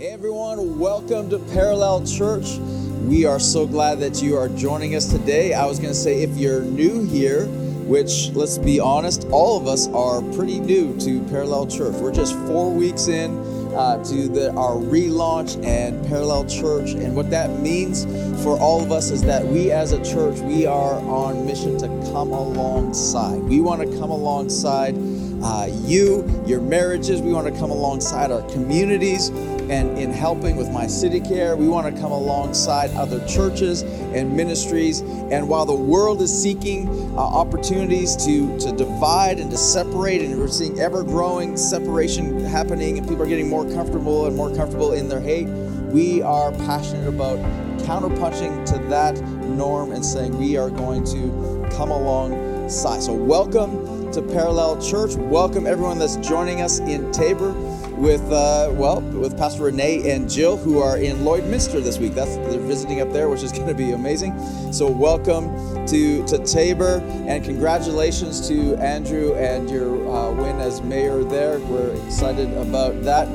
Hey 0.00 0.12
everyone, 0.12 0.78
welcome 0.78 1.28
to 1.28 1.38
Parallel 1.52 2.06
Church. 2.06 2.56
We 3.02 3.26
are 3.26 3.38
so 3.38 3.66
glad 3.66 4.00
that 4.00 4.22
you 4.22 4.34
are 4.34 4.48
joining 4.48 4.94
us 4.94 5.10
today. 5.10 5.52
I 5.52 5.66
was 5.66 5.78
going 5.78 5.90
to 5.90 5.94
say, 5.94 6.22
if 6.22 6.34
you're 6.38 6.62
new 6.62 7.04
here, 7.04 7.44
which 7.84 8.30
let's 8.30 8.56
be 8.56 8.80
honest, 8.80 9.26
all 9.30 9.58
of 9.58 9.66
us 9.66 9.88
are 9.88 10.22
pretty 10.34 10.58
new 10.58 10.98
to 11.00 11.22
Parallel 11.24 11.66
Church. 11.66 11.94
We're 11.96 12.14
just 12.14 12.34
four 12.46 12.72
weeks 12.72 13.08
in 13.08 13.36
uh, 13.74 14.02
to 14.04 14.26
the, 14.26 14.52
our 14.52 14.76
relaunch 14.76 15.62
and 15.62 16.02
Parallel 16.06 16.46
Church. 16.46 16.92
And 16.92 17.14
what 17.14 17.28
that 17.28 17.60
means 17.60 18.06
for 18.42 18.58
all 18.58 18.82
of 18.82 18.92
us 18.92 19.10
is 19.10 19.22
that 19.24 19.44
we 19.44 19.70
as 19.70 19.92
a 19.92 20.02
church, 20.02 20.40
we 20.40 20.64
are 20.64 20.94
on 20.94 21.44
mission 21.44 21.76
to 21.76 21.88
come 22.10 22.32
alongside. 22.32 23.42
We 23.42 23.60
want 23.60 23.82
to 23.82 23.98
come 23.98 24.08
alongside 24.08 24.94
uh, 25.42 25.68
you, 25.84 26.42
your 26.46 26.60
marriages. 26.60 27.20
We 27.20 27.32
want 27.32 27.52
to 27.52 27.60
come 27.60 27.70
alongside 27.70 28.30
our 28.30 28.42
communities 28.50 29.30
and 29.70 29.96
in 29.96 30.12
helping 30.12 30.56
with 30.56 30.68
My 30.72 30.88
City 30.88 31.20
Care. 31.20 31.56
We 31.56 31.68
want 31.68 31.94
to 31.94 32.00
come 32.02 32.10
alongside 32.10 32.90
other 32.90 33.24
churches 33.26 33.82
and 33.82 34.36
ministries. 34.36 35.00
And 35.00 35.48
while 35.48 35.64
the 35.64 35.74
world 35.74 36.20
is 36.20 36.42
seeking 36.42 36.88
uh, 37.16 37.20
opportunities 37.20 38.16
to, 38.26 38.58
to 38.58 38.72
divide 38.72 39.38
and 39.38 39.48
to 39.52 39.56
separate, 39.56 40.22
and 40.22 40.36
we're 40.36 40.48
seeing 40.48 40.80
ever 40.80 41.04
growing 41.04 41.56
separation 41.56 42.44
happening, 42.46 42.98
and 42.98 43.08
people 43.08 43.22
are 43.22 43.28
getting 43.28 43.48
more 43.48 43.64
comfortable 43.64 44.26
and 44.26 44.36
more 44.36 44.52
comfortable 44.54 44.92
in 44.92 45.08
their 45.08 45.20
hate, 45.20 45.46
we 45.92 46.20
are 46.20 46.50
passionate 46.50 47.08
about 47.08 47.38
counterpunching 47.80 48.66
to 48.66 48.78
that 48.88 49.20
norm 49.44 49.92
and 49.92 50.04
saying 50.04 50.36
we 50.36 50.56
are 50.56 50.70
going 50.70 51.04
to 51.04 51.68
come 51.76 51.90
alongside. 51.90 53.02
So, 53.02 53.12
welcome 53.12 54.10
to 54.10 54.20
Parallel 54.20 54.82
Church. 54.82 55.14
Welcome 55.14 55.68
everyone 55.68 56.00
that's 56.00 56.16
joining 56.16 56.60
us 56.60 56.80
in 56.80 57.12
Taber 57.12 57.52
with 58.00 58.22
uh, 58.32 58.70
well 58.72 59.02
with 59.02 59.36
Pastor 59.36 59.64
Renee 59.64 60.10
and 60.10 60.28
Jill 60.28 60.56
who 60.56 60.80
are 60.80 60.96
in 60.96 61.18
Lloydminster 61.18 61.84
this 61.84 61.98
week. 61.98 62.14
That's 62.14 62.34
they're 62.36 62.58
visiting 62.58 63.02
up 63.02 63.12
there, 63.12 63.28
which 63.28 63.42
is 63.42 63.52
going 63.58 63.66
to 63.66 63.74
be 63.74 63.92
amazing. 63.92 64.32
So 64.72 64.90
welcome 64.90 65.86
to 65.86 66.26
to 66.26 66.38
Taber 66.38 67.02
and 67.26 67.44
congratulations 67.44 68.48
to 68.48 68.74
Andrew 68.76 69.34
and 69.34 69.68
your 69.68 70.10
uh, 70.10 70.32
win 70.32 70.60
as 70.60 70.80
mayor 70.80 71.22
there. 71.22 71.60
We're 71.60 71.94
excited 72.06 72.50
about 72.54 73.02
that. 73.02 73.28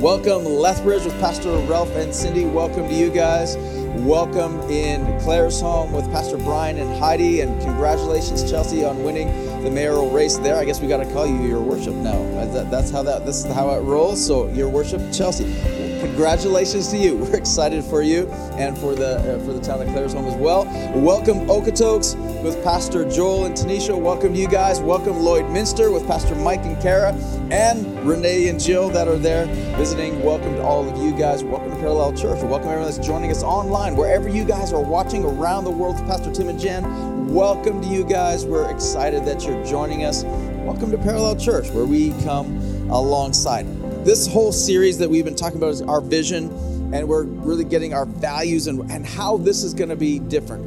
Welcome 0.00 0.46
Lethbridge 0.46 1.04
with 1.04 1.18
Pastor 1.20 1.50
Ralph 1.50 1.94
and 1.94 2.14
Cindy. 2.14 2.46
Welcome 2.46 2.88
to 2.88 2.94
you 2.94 3.10
guys. 3.10 3.56
Welcome 3.98 4.60
in 4.70 5.02
Claresholm 5.20 5.92
with 5.92 6.10
Pastor 6.10 6.38
Brian 6.38 6.78
and 6.78 6.98
Heidi, 6.98 7.42
and 7.42 7.60
congratulations 7.60 8.50
Chelsea 8.50 8.82
on 8.82 9.04
winning 9.04 9.28
the 9.64 9.70
mayoral 9.70 10.10
race 10.10 10.36
there. 10.36 10.56
I 10.56 10.64
guess 10.64 10.80
we 10.80 10.88
got 10.88 10.98
to 10.98 11.10
call 11.12 11.26
you 11.26 11.42
your 11.42 11.60
worship 11.60 11.94
now. 11.94 12.22
Uh, 12.38 12.64
that's 12.64 12.90
how 12.90 13.02
that 13.02 13.24
this 13.24 13.44
is 13.44 13.52
how 13.52 13.70
it 13.70 13.80
rolls. 13.80 14.24
So 14.24 14.48
your 14.48 14.68
worship, 14.68 15.00
Chelsea. 15.12 15.83
Congratulations 16.04 16.88
to 16.88 16.98
you. 16.98 17.16
We're 17.16 17.34
excited 17.34 17.82
for 17.82 18.02
you 18.02 18.30
and 18.58 18.76
for 18.76 18.94
the 18.94 19.16
uh, 19.16 19.38
for 19.38 19.54
the 19.54 19.60
town 19.60 19.80
of 19.80 19.88
Claresholm 19.88 20.30
as 20.30 20.36
well. 20.36 20.64
Welcome 20.94 21.46
Okotoks 21.46 22.14
with 22.42 22.62
Pastor 22.62 23.08
Joel 23.08 23.46
and 23.46 23.56
Tanisha. 23.56 23.98
Welcome 23.98 24.34
to 24.34 24.38
you 24.38 24.46
guys. 24.46 24.80
Welcome 24.80 25.14
Lloydminster 25.14 25.90
with 25.90 26.06
Pastor 26.06 26.34
Mike 26.34 26.60
and 26.66 26.80
Kara 26.82 27.14
and 27.50 28.06
Renee 28.06 28.48
and 28.48 28.60
Jill 28.60 28.90
that 28.90 29.08
are 29.08 29.16
there 29.16 29.46
visiting. 29.78 30.22
Welcome 30.22 30.54
to 30.56 30.62
all 30.62 30.86
of 30.86 31.02
you 31.02 31.18
guys. 31.18 31.42
Welcome 31.42 31.70
to 31.70 31.76
Parallel 31.76 32.12
Church. 32.12 32.42
Welcome 32.42 32.68
everyone 32.68 32.84
that's 32.84 32.98
joining 32.98 33.30
us 33.30 33.42
online 33.42 33.96
wherever 33.96 34.28
you 34.28 34.44
guys 34.44 34.74
are 34.74 34.82
watching 34.82 35.24
around 35.24 35.64
the 35.64 35.70
world. 35.70 35.96
Pastor 36.06 36.30
Tim 36.30 36.50
and 36.50 36.60
Jen 36.60 37.14
welcome 37.34 37.82
to 37.82 37.88
you 37.88 38.04
guys. 38.04 38.44
We're 38.44 38.70
excited 38.70 39.24
that 39.24 39.44
you're 39.44 39.64
joining 39.64 40.04
us. 40.04 40.22
Welcome 40.22 40.92
to 40.92 40.98
Parallel 40.98 41.34
Church, 41.34 41.68
where 41.70 41.84
we 41.84 42.10
come 42.22 42.56
alongside. 42.90 43.66
This 44.04 44.26
whole 44.26 44.52
series 44.52 44.98
that 44.98 45.08
we've 45.08 45.24
been 45.24 45.34
talking 45.34 45.56
about 45.56 45.70
is 45.70 45.80
our 45.80 46.02
vision, 46.02 46.50
and 46.92 47.08
we're 47.08 47.22
really 47.22 47.64
getting 47.64 47.94
our 47.94 48.04
values 48.04 48.66
and, 48.66 48.90
and 48.90 49.06
how 49.06 49.38
this 49.38 49.62
is 49.62 49.72
going 49.72 49.88
to 49.88 49.96
be 49.96 50.18
different. 50.18 50.62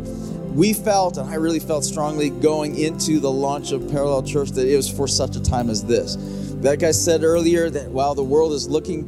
We 0.56 0.74
felt, 0.74 1.18
and 1.18 1.30
I 1.30 1.36
really 1.36 1.60
felt 1.60 1.86
strongly 1.86 2.32
going 2.32 2.76
into 2.80 3.20
the 3.20 3.30
launch 3.30 3.74
of 3.74 3.92
Parallel 3.92 4.24
Church, 4.24 4.50
that 4.54 4.68
it 4.68 4.76
was 4.76 4.90
for 4.90 5.08
such 5.08 5.36
a 5.36 5.40
time 5.40 5.70
as 5.70 5.86
this. 5.86 6.16
Like 6.64 6.82
I 6.82 6.90
said 6.90 7.22
earlier, 7.22 7.70
that 7.70 7.92
while 7.92 8.16
the 8.16 8.24
world 8.24 8.54
is 8.54 8.68
looking 8.68 9.02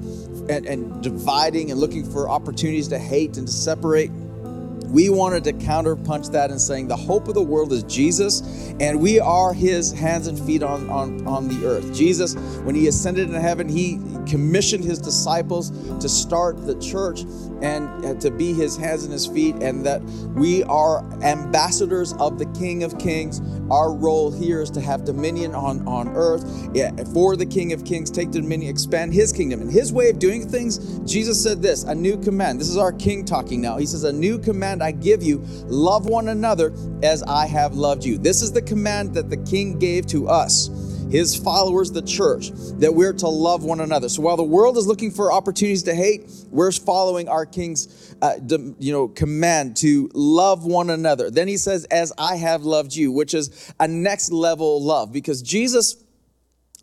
and, 0.47 0.63
and 0.67 1.01
dividing 1.01 1.71
and 1.71 1.79
looking 1.79 2.03
for 2.03 2.29
opportunities 2.29 2.87
to 2.89 2.99
hate 2.99 3.35
and 3.37 3.47
to 3.47 3.53
separate, 3.53 4.11
we 4.89 5.09
wanted 5.09 5.43
to 5.45 5.53
counterpunch 5.53 6.31
that 6.31 6.51
and 6.51 6.59
saying 6.59 6.87
the 6.87 6.95
hope 6.95 7.27
of 7.27 7.33
the 7.33 7.41
world 7.41 7.71
is 7.71 7.83
Jesus, 7.83 8.41
and 8.79 8.99
we 8.99 9.19
are 9.19 9.53
his 9.53 9.91
hands 9.91 10.27
and 10.27 10.39
feet 10.39 10.63
on, 10.63 10.89
on, 10.89 11.25
on 11.27 11.47
the 11.47 11.67
earth. 11.67 11.93
Jesus, 11.93 12.35
when 12.63 12.75
he 12.75 12.87
ascended 12.87 13.27
into 13.27 13.39
heaven, 13.39 13.69
he 13.69 13.99
commissioned 14.27 14.83
his 14.83 14.99
disciples 14.99 15.71
to 15.99 16.09
start 16.09 16.65
the 16.65 16.79
church 16.79 17.21
and 17.61 18.05
uh, 18.05 18.13
to 18.15 18.31
be 18.31 18.53
his 18.53 18.77
hands 18.77 19.03
and 19.03 19.11
his 19.11 19.27
feet, 19.27 19.55
and 19.55 19.85
that 19.85 20.01
we 20.35 20.63
are 20.63 21.03
ambassadors 21.21 22.13
of 22.13 22.39
the 22.39 22.45
King 22.57 22.83
of 22.83 22.97
Kings. 22.97 23.41
Our 23.69 23.93
role 23.93 24.31
here 24.31 24.61
is 24.61 24.71
to 24.71 24.81
have 24.81 25.03
dominion 25.03 25.53
on, 25.53 25.87
on 25.87 26.09
earth 26.15 26.69
yeah, 26.73 26.91
for 27.13 27.35
the 27.35 27.45
King 27.45 27.73
of 27.73 27.83
Kings, 27.83 28.09
take 28.09 28.31
dominion, 28.31 28.69
expand 28.69 29.13
his 29.13 29.31
kingdom. 29.31 29.61
And 29.61 29.71
his 29.71 29.91
way 29.91 30.09
of 30.09 30.19
doing 30.19 30.47
things, 30.47 30.99
Jesus 30.99 31.41
said 31.41 31.61
this 31.61 31.83
a 31.83 31.95
new 31.95 32.17
command. 32.17 32.59
This 32.59 32.69
is 32.69 32.77
our 32.77 32.91
King 32.91 33.25
talking 33.25 33.61
now. 33.61 33.77
He 33.77 33.85
says, 33.85 34.03
A 34.03 34.13
new 34.13 34.39
command 34.39 34.78
I 34.81 34.91
give 34.91 35.23
you 35.23 35.39
love 35.65 36.05
one 36.05 36.29
another 36.29 36.73
as 37.03 37.23
I 37.23 37.45
have 37.47 37.75
loved 37.75 38.03
you. 38.03 38.17
This 38.17 38.41
is 38.41 38.51
the 38.51 38.61
command 38.61 39.13
that 39.15 39.29
the 39.29 39.37
King 39.37 39.79
gave 39.79 40.05
to 40.07 40.27
us 40.27 40.69
his 41.09 41.35
followers, 41.35 41.91
the 41.91 42.01
church, 42.01 42.51
that 42.77 42.93
we're 42.93 43.13
to 43.13 43.27
love 43.27 43.63
one 43.63 43.79
another. 43.79 44.09
So 44.09 44.21
while 44.21 44.37
the 44.37 44.43
world 44.43 44.77
is 44.77 44.85
looking 44.85 45.09
for 45.09 45.31
opportunities 45.31 45.83
to 45.83 45.95
hate, 45.95 46.29
we're 46.51 46.71
following 46.71 47.27
our 47.27 47.45
king's, 47.47 48.15
uh, 48.21 48.35
you 48.77 48.93
know, 48.93 49.07
command 49.07 49.77
to 49.77 50.09
love 50.13 50.65
one 50.65 50.91
another. 50.91 51.31
Then 51.31 51.47
he 51.47 51.57
says, 51.57 51.85
"As 51.85 52.13
I 52.17 52.35
have 52.35 52.63
loved 52.63 52.95
you," 52.95 53.11
which 53.11 53.33
is 53.33 53.49
a 53.79 53.87
next 53.87 54.31
level 54.31 54.83
love, 54.83 55.11
because 55.11 55.41
Jesus. 55.41 55.95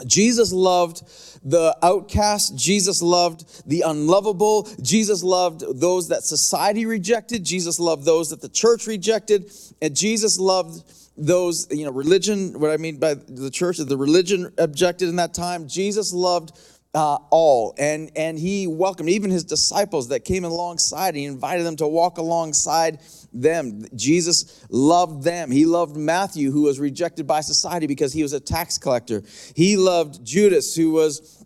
Jesus 0.05 0.53
loved 0.53 1.03
the 1.43 1.77
outcast. 1.83 2.57
Jesus 2.57 3.01
loved 3.01 3.67
the 3.69 3.83
unlovable. 3.83 4.69
Jesus 4.83 5.23
loved 5.23 5.65
those 5.81 6.09
that 6.09 6.23
society 6.23 6.85
rejected. 6.85 7.45
Jesus 7.45 7.81
loved 7.81 8.05
those 8.05 8.31
that 8.31 8.41
the 8.41 8.49
church 8.49 8.87
rejected. 8.87 9.51
And 9.81 9.97
Jesus 9.97 10.39
loved 10.39 10.83
those, 11.17 11.67
you 11.71 11.85
know, 11.85 11.93
religion, 11.93 12.59
what 12.61 12.71
I 12.71 12.77
mean 12.77 12.99
by 12.99 13.15
the 13.15 13.51
church, 13.51 13.79
the 13.79 13.97
religion 13.97 14.53
objected 14.59 15.09
in 15.09 15.17
that 15.17 15.33
time. 15.33 15.67
Jesus 15.67 16.13
loved 16.13 16.53
uh, 16.97 17.19
all. 17.29 17.75
And 17.79 18.11
and 18.17 18.39
he 18.39 18.67
welcomed 18.67 19.11
even 19.11 19.31
his 19.31 19.45
disciples 19.45 20.09
that 20.09 20.25
came 20.25 20.45
alongside. 20.45 21.15
He 21.15 21.27
invited 21.27 21.65
them 21.65 21.77
to 21.77 21.87
walk 21.87 22.17
alongside 22.17 23.01
them. 23.35 23.85
Jesus 23.95 24.67
loved 24.71 25.23
them. 25.23 25.51
He 25.51 25.67
loved 25.67 25.95
matthew 25.95 26.51
who 26.51 26.63
was 26.63 26.81
rejected 26.81 27.27
by 27.27 27.43
society 27.43 27.87
because 27.87 28.15
he 28.15 28.23
was 28.23 28.33
a 28.33 28.41
tax 28.41 28.79
collector. 28.79 29.23
He 29.55 29.77
loved 29.77 30.25
judas 30.25 30.75
who 30.75 30.91
was 30.91 31.45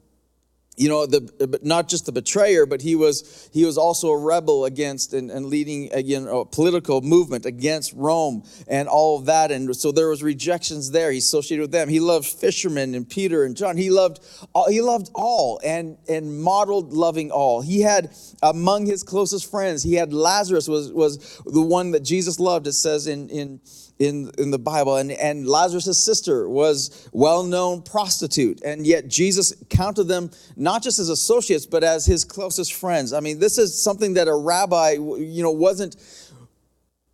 you 0.81 0.89
know 0.89 1.05
the 1.05 1.61
not 1.63 1.89
just 1.89 2.07
the 2.07 2.13
betrayer 2.13 2.65
but 2.65 2.81
he 2.81 2.97
was 2.97 3.51
he 3.53 3.67
was 3.67 3.77
also 3.77 4.09
a 4.09 4.19
rebel 4.19 4.65
against 4.65 5.13
and, 5.13 5.31
and 5.31 5.47
leading 5.47 5.93
uh, 5.93 5.97
again 5.97 6.27
a 6.27 6.45
political 6.47 7.03
movement 7.03 7.45
against 7.45 7.93
rome 7.93 8.43
and 8.67 8.89
all 8.89 9.19
of 9.19 9.27
that. 9.27 9.51
And 9.51 9.77
so 9.77 9.93
there 9.93 10.09
was 10.09 10.23
rejections 10.23 10.91
there. 10.91 11.13
He 11.13 11.19
associated 11.19 11.63
with 11.63 11.73
them. 11.73 11.89
He 11.89 12.01
loved 12.01 12.27
fishermen 12.27 12.95
and 12.95 13.07
peter 13.09 13.45
and 13.45 13.55
john. 13.55 13.77
He 13.77 13.91
loved 13.91 14.21
all, 14.55 14.71
he 14.71 14.81
loved 14.81 15.11
all 15.15 15.61
and 15.63 15.99
and 16.09 16.43
modeled 16.43 16.95
loving 16.95 17.31
all. 17.31 17.61
He 17.61 17.83
had 17.83 18.15
among 18.43 18.87
his 18.87 19.03
closest 19.03 19.51
friends 19.51 19.83
he 19.83 19.95
had 19.95 20.15
lazarus 20.15 20.67
was 20.67 20.91
was 20.93 21.41
the 21.45 21.61
one 21.61 21.91
that 21.91 22.03
jesus 22.03 22.41
loved 22.41 22.67
it 22.67 22.73
says 22.73 23.07
in 23.07 23.29
in 23.29 23.61
in, 24.01 24.31
in 24.39 24.51
the 24.51 24.59
Bible. 24.59 24.97
And, 24.97 25.13
and 25.13 25.47
Lazarus' 25.47 26.03
sister 26.03 26.49
was 26.49 27.09
well-known 27.13 27.83
prostitute. 27.83 28.63
And 28.65 28.85
yet 28.87 29.07
Jesus 29.07 29.55
counted 29.69 30.05
them 30.05 30.31
not 30.57 30.83
just 30.83 30.99
as 30.99 31.11
associates, 31.11 31.67
but 31.67 31.85
as 31.85 32.07
his 32.07 32.25
closest 32.25 32.75
friends. 32.75 33.13
I 33.13 33.21
mean, 33.21 33.39
this 33.39 33.59
is 33.59 33.81
something 33.81 34.15
that 34.15 34.27
a 34.27 34.35
rabbi, 34.35 34.93
you 34.93 35.43
know, 35.43 35.51
wasn't 35.53 35.97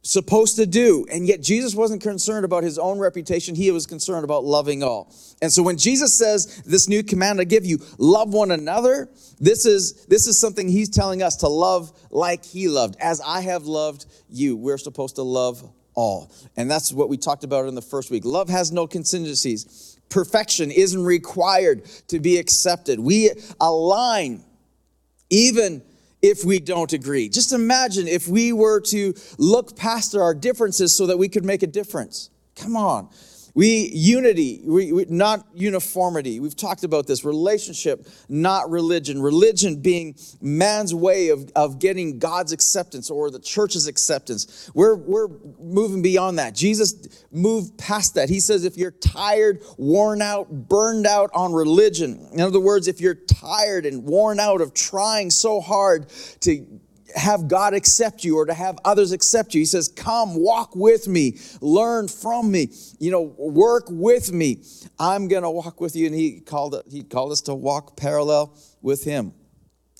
supposed 0.02 0.54
to 0.54 0.66
do. 0.66 1.04
And 1.10 1.26
yet 1.26 1.42
Jesus 1.42 1.74
wasn't 1.74 2.00
concerned 2.00 2.44
about 2.44 2.62
his 2.62 2.78
own 2.78 3.00
reputation. 3.00 3.56
He 3.56 3.72
was 3.72 3.86
concerned 3.86 4.22
about 4.22 4.44
loving 4.44 4.84
all. 4.84 5.12
And 5.42 5.52
so 5.52 5.64
when 5.64 5.76
Jesus 5.76 6.14
says 6.14 6.62
this 6.64 6.88
new 6.88 7.02
command 7.02 7.40
I 7.40 7.44
give 7.44 7.66
you, 7.66 7.78
love 7.98 8.32
one 8.32 8.52
another, 8.52 9.10
this 9.40 9.66
is 9.66 10.06
this 10.06 10.28
is 10.28 10.38
something 10.38 10.68
he's 10.68 10.88
telling 10.88 11.22
us 11.22 11.36
to 11.38 11.48
love 11.48 11.92
like 12.12 12.44
he 12.44 12.68
loved. 12.68 12.94
As 13.00 13.20
I 13.20 13.40
have 13.40 13.66
loved 13.66 14.06
you, 14.30 14.56
we're 14.56 14.78
supposed 14.78 15.16
to 15.16 15.22
love 15.22 15.68
all. 15.96 16.30
And 16.56 16.70
that's 16.70 16.92
what 16.92 17.08
we 17.08 17.16
talked 17.16 17.42
about 17.42 17.66
in 17.66 17.74
the 17.74 17.82
first 17.82 18.10
week. 18.10 18.24
Love 18.24 18.48
has 18.48 18.70
no 18.70 18.86
contingencies. 18.86 19.98
Perfection 20.08 20.70
isn't 20.70 21.02
required 21.02 21.84
to 22.06 22.20
be 22.20 22.38
accepted. 22.38 23.00
We 23.00 23.32
align 23.60 24.44
even 25.30 25.82
if 26.22 26.44
we 26.44 26.60
don't 26.60 26.92
agree. 26.92 27.28
Just 27.28 27.52
imagine 27.52 28.06
if 28.06 28.28
we 28.28 28.52
were 28.52 28.80
to 28.82 29.14
look 29.38 29.76
past 29.76 30.14
our 30.14 30.34
differences 30.34 30.94
so 30.94 31.06
that 31.06 31.18
we 31.18 31.28
could 31.28 31.44
make 31.44 31.62
a 31.62 31.66
difference. 31.66 32.30
Come 32.54 32.76
on. 32.76 33.08
We 33.56 33.90
unity, 33.94 34.60
we, 34.66 34.92
we, 34.92 35.06
not 35.08 35.46
uniformity. 35.54 36.40
We've 36.40 36.54
talked 36.54 36.84
about 36.84 37.06
this 37.06 37.24
relationship, 37.24 38.06
not 38.28 38.68
religion. 38.68 39.22
Religion 39.22 39.80
being 39.80 40.14
man's 40.42 40.94
way 40.94 41.30
of, 41.30 41.50
of 41.56 41.78
getting 41.78 42.18
God's 42.18 42.52
acceptance 42.52 43.10
or 43.10 43.30
the 43.30 43.38
church's 43.38 43.86
acceptance. 43.86 44.70
We're, 44.74 44.96
we're 44.96 45.28
moving 45.58 46.02
beyond 46.02 46.38
that. 46.38 46.54
Jesus 46.54 47.24
moved 47.32 47.78
past 47.78 48.16
that. 48.16 48.28
He 48.28 48.40
says, 48.40 48.66
if 48.66 48.76
you're 48.76 48.90
tired, 48.90 49.62
worn 49.78 50.20
out, 50.20 50.68
burned 50.68 51.06
out 51.06 51.30
on 51.32 51.54
religion, 51.54 52.28
in 52.34 52.42
other 52.42 52.60
words, 52.60 52.88
if 52.88 53.00
you're 53.00 53.14
tired 53.14 53.86
and 53.86 54.04
worn 54.04 54.38
out 54.38 54.60
of 54.60 54.74
trying 54.74 55.30
so 55.30 55.62
hard 55.62 56.10
to 56.40 56.66
have 57.16 57.48
God 57.48 57.74
accept 57.74 58.24
you 58.24 58.36
or 58.36 58.46
to 58.46 58.54
have 58.54 58.78
others 58.84 59.12
accept 59.12 59.54
you. 59.54 59.60
He 59.60 59.66
says, 59.66 59.88
Come, 59.88 60.36
walk 60.36 60.76
with 60.76 61.08
me, 61.08 61.38
learn 61.60 62.08
from 62.08 62.50
me, 62.50 62.68
you 62.98 63.10
know, 63.10 63.34
work 63.38 63.86
with 63.88 64.32
me. 64.32 64.62
I'm 64.98 65.28
going 65.28 65.42
to 65.42 65.50
walk 65.50 65.80
with 65.80 65.96
you. 65.96 66.06
And 66.06 66.14
he 66.14 66.40
called, 66.40 66.80
he 66.90 67.02
called 67.02 67.32
us 67.32 67.40
to 67.42 67.54
walk 67.54 67.96
parallel 67.96 68.56
with 68.82 69.04
him 69.04 69.32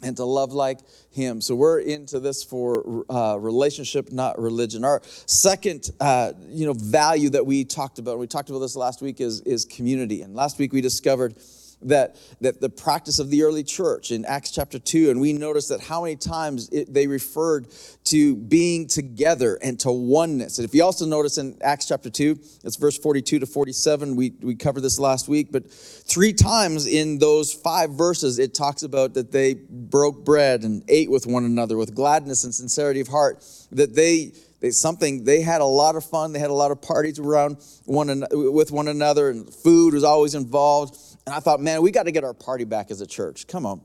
and 0.02 0.16
to 0.18 0.24
love 0.24 0.52
like 0.52 0.80
him. 1.10 1.40
So 1.40 1.54
we're 1.54 1.80
into 1.80 2.20
this 2.20 2.44
for 2.44 3.04
uh, 3.08 3.36
relationship, 3.38 4.12
not 4.12 4.38
religion. 4.38 4.84
Our 4.84 5.00
second, 5.04 5.90
uh, 6.00 6.32
you 6.48 6.66
know, 6.66 6.74
value 6.74 7.30
that 7.30 7.46
we 7.46 7.64
talked 7.64 7.98
about, 7.98 8.18
we 8.18 8.26
talked 8.26 8.50
about 8.50 8.58
this 8.58 8.76
last 8.76 9.00
week, 9.00 9.20
is, 9.20 9.40
is 9.42 9.64
community. 9.64 10.20
And 10.20 10.34
last 10.34 10.58
week 10.58 10.72
we 10.74 10.82
discovered 10.82 11.36
that, 11.82 12.16
that 12.40 12.60
the 12.60 12.68
practice 12.68 13.18
of 13.18 13.30
the 13.30 13.42
early 13.42 13.62
church 13.62 14.10
in 14.10 14.24
Acts 14.24 14.50
chapter 14.50 14.78
2, 14.78 15.10
and 15.10 15.20
we 15.20 15.32
notice 15.32 15.68
that 15.68 15.80
how 15.80 16.02
many 16.02 16.16
times 16.16 16.68
it, 16.70 16.92
they 16.92 17.06
referred 17.06 17.68
to 18.04 18.36
being 18.36 18.86
together 18.86 19.58
and 19.62 19.78
to 19.80 19.90
oneness. 19.90 20.58
And 20.58 20.66
if 20.66 20.74
you 20.74 20.82
also 20.82 21.06
notice 21.06 21.38
in 21.38 21.56
Acts 21.60 21.86
chapter 21.86 22.08
2, 22.08 22.38
it's 22.64 22.76
verse 22.76 22.96
42 22.96 23.40
to 23.40 23.46
47, 23.46 24.16
we, 24.16 24.32
we 24.40 24.54
covered 24.54 24.80
this 24.80 24.98
last 24.98 25.28
week, 25.28 25.48
but 25.52 25.70
three 25.70 26.32
times 26.32 26.86
in 26.86 27.18
those 27.18 27.52
five 27.52 27.90
verses, 27.90 28.38
it 28.38 28.54
talks 28.54 28.82
about 28.82 29.14
that 29.14 29.30
they 29.30 29.54
broke 29.54 30.24
bread 30.24 30.62
and 30.62 30.82
ate 30.88 31.10
with 31.10 31.26
one 31.26 31.44
another 31.44 31.76
with 31.76 31.94
gladness 31.94 32.44
and 32.44 32.54
sincerity 32.54 33.00
of 33.00 33.08
heart, 33.08 33.44
that 33.72 33.94
they 33.94 34.32
they, 34.60 34.70
something 34.70 35.24
they 35.24 35.42
had 35.42 35.60
a 35.60 35.66
lot 35.66 35.96
of 35.96 36.04
fun 36.04 36.32
they 36.32 36.38
had 36.38 36.48
a 36.48 36.54
lot 36.54 36.70
of 36.70 36.80
parties 36.80 37.18
around 37.18 37.58
one 37.84 38.24
with 38.32 38.70
one 38.70 38.88
another 38.88 39.28
and 39.28 39.52
food 39.52 39.92
was 39.92 40.02
always 40.02 40.34
involved 40.34 40.96
and 41.26 41.34
I 41.34 41.40
thought, 41.40 41.60
man, 41.60 41.82
we 41.82 41.90
got 41.90 42.04
to 42.04 42.12
get 42.12 42.24
our 42.24 42.34
party 42.34 42.64
back 42.64 42.90
as 42.90 43.00
a 43.00 43.06
church. 43.06 43.46
Come 43.46 43.66
on. 43.66 43.82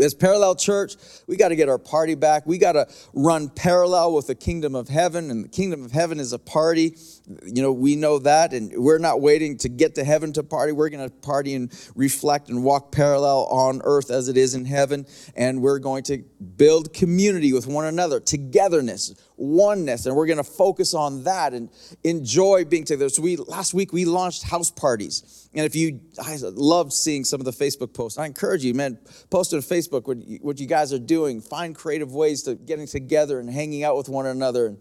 As 0.00 0.12
Parallel 0.12 0.56
Church, 0.56 0.96
we 1.28 1.36
got 1.36 1.50
to 1.50 1.56
get 1.56 1.68
our 1.68 1.78
party 1.78 2.16
back. 2.16 2.46
We 2.46 2.58
got 2.58 2.72
to 2.72 2.88
run 3.12 3.48
parallel 3.48 4.12
with 4.12 4.26
the 4.26 4.34
kingdom 4.34 4.74
of 4.74 4.88
heaven, 4.88 5.30
and 5.30 5.44
the 5.44 5.48
kingdom 5.48 5.84
of 5.84 5.92
heaven 5.92 6.18
is 6.18 6.32
a 6.32 6.38
party. 6.38 6.96
You 7.44 7.62
know, 7.62 7.72
we 7.72 7.94
know 7.94 8.18
that, 8.18 8.52
and 8.52 8.72
we're 8.76 8.98
not 8.98 9.20
waiting 9.20 9.56
to 9.58 9.68
get 9.68 9.94
to 9.94 10.04
heaven 10.04 10.32
to 10.32 10.42
party. 10.42 10.72
We're 10.72 10.88
going 10.88 11.08
to 11.08 11.14
party 11.14 11.54
and 11.54 11.72
reflect 11.94 12.48
and 12.48 12.64
walk 12.64 12.90
parallel 12.90 13.46
on 13.50 13.82
earth 13.84 14.10
as 14.10 14.26
it 14.26 14.36
is 14.36 14.56
in 14.56 14.64
heaven, 14.64 15.06
and 15.36 15.62
we're 15.62 15.78
going 15.78 16.02
to 16.04 16.24
build 16.56 16.92
community 16.92 17.52
with 17.52 17.68
one 17.68 17.84
another, 17.84 18.18
togetherness, 18.18 19.14
oneness, 19.50 20.06
and 20.06 20.16
we're 20.16 20.26
going 20.26 20.38
to 20.38 20.44
focus 20.44 20.94
on 20.94 21.24
that 21.24 21.52
and 21.52 21.70
enjoy 22.02 22.64
being 22.64 22.84
together. 22.84 23.08
So 23.08 23.22
we 23.22 23.36
last 23.36 23.74
week 23.74 23.92
we 23.92 24.04
launched 24.04 24.44
house 24.44 24.70
parties 24.70 25.44
and 25.54 25.64
if 25.64 25.76
you, 25.76 26.00
I 26.20 26.36
loved 26.42 26.92
seeing 26.92 27.24
some 27.24 27.40
of 27.40 27.44
the 27.44 27.52
Facebook 27.52 27.94
posts. 27.94 28.18
I 28.18 28.26
encourage 28.26 28.64
you, 28.64 28.74
man, 28.74 28.98
post 29.30 29.54
on 29.54 29.60
Facebook 29.60 30.08
what 30.08 30.20
you, 30.26 30.38
what 30.42 30.58
you 30.58 30.66
guys 30.66 30.92
are 30.92 30.98
doing. 30.98 31.40
Find 31.40 31.76
creative 31.76 32.12
ways 32.12 32.42
to 32.42 32.56
getting 32.56 32.88
together 32.88 33.38
and 33.38 33.48
hanging 33.48 33.84
out 33.84 33.96
with 33.96 34.08
one 34.08 34.26
another 34.26 34.66
and, 34.66 34.78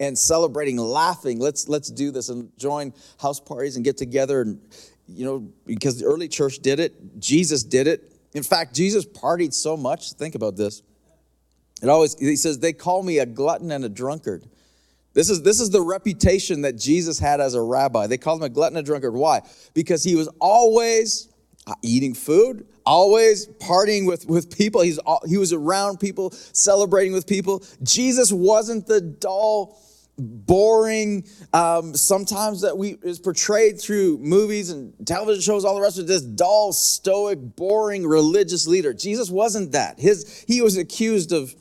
and 0.00 0.18
celebrating, 0.18 0.78
laughing. 0.78 1.40
Let's 1.40 1.68
let's 1.68 1.90
do 1.90 2.10
this 2.10 2.30
and 2.30 2.50
join 2.56 2.94
house 3.20 3.38
parties 3.38 3.76
and 3.76 3.84
get 3.84 3.98
together. 3.98 4.40
And 4.40 4.62
you 5.06 5.26
know, 5.26 5.52
because 5.66 6.00
the 6.00 6.06
early 6.06 6.28
church 6.28 6.60
did 6.60 6.80
it, 6.80 7.20
Jesus 7.20 7.62
did 7.62 7.86
it. 7.86 8.10
In 8.32 8.42
fact, 8.42 8.74
Jesus 8.74 9.04
partied 9.04 9.52
so 9.52 9.76
much. 9.76 10.14
Think 10.14 10.34
about 10.34 10.56
this. 10.56 10.82
It 11.84 11.90
always 11.90 12.18
he 12.18 12.34
says 12.34 12.58
they 12.58 12.72
call 12.72 13.02
me 13.02 13.18
a 13.18 13.26
glutton 13.26 13.70
and 13.70 13.84
a 13.84 13.88
drunkard. 13.88 14.44
This 15.14 15.30
is, 15.30 15.42
this 15.42 15.60
is 15.60 15.70
the 15.70 15.80
reputation 15.80 16.62
that 16.62 16.76
Jesus 16.76 17.20
had 17.20 17.40
as 17.40 17.54
a 17.54 17.62
rabbi. 17.62 18.08
They 18.08 18.18
called 18.18 18.40
him 18.40 18.46
a 18.46 18.48
glutton 18.48 18.76
and 18.76 18.84
a 18.84 18.86
drunkard. 18.86 19.14
Why? 19.14 19.42
Because 19.72 20.02
he 20.02 20.16
was 20.16 20.28
always 20.40 21.28
uh, 21.68 21.74
eating 21.82 22.14
food, 22.14 22.66
always 22.84 23.46
partying 23.46 24.08
with, 24.08 24.26
with 24.26 24.56
people. 24.56 24.80
He's, 24.80 24.98
he 25.26 25.38
was 25.38 25.52
around 25.52 26.00
people, 26.00 26.32
celebrating 26.32 27.12
with 27.12 27.28
people. 27.28 27.64
Jesus 27.84 28.32
wasn't 28.32 28.88
the 28.88 29.00
dull, 29.00 29.80
boring, 30.18 31.24
um, 31.52 31.94
sometimes 31.94 32.62
that 32.62 32.76
we 32.76 32.96
is 33.04 33.20
portrayed 33.20 33.80
through 33.80 34.18
movies 34.18 34.70
and 34.70 34.94
television 35.06 35.42
shows, 35.42 35.64
all 35.64 35.76
the 35.76 35.80
rest 35.80 36.00
of 36.00 36.08
this 36.08 36.22
dull, 36.22 36.72
stoic, 36.72 37.38
boring 37.54 38.04
religious 38.04 38.66
leader. 38.66 38.92
Jesus 38.92 39.30
wasn't 39.30 39.72
that. 39.72 40.00
His, 40.00 40.44
he 40.48 40.60
was 40.60 40.76
accused 40.76 41.30
of 41.32 41.54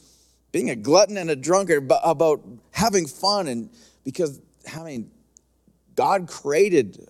being 0.54 0.70
a 0.70 0.76
glutton 0.78 1.18
and 1.18 1.30
a 1.30 1.36
drunkard, 1.36 1.90
but 1.90 2.00
about 2.06 2.42
having 2.72 3.08
fun 3.08 3.50
and 3.50 3.70
because 4.06 4.40
I 4.74 4.84
mean, 4.84 5.12
God 5.96 6.28
created, 6.28 7.06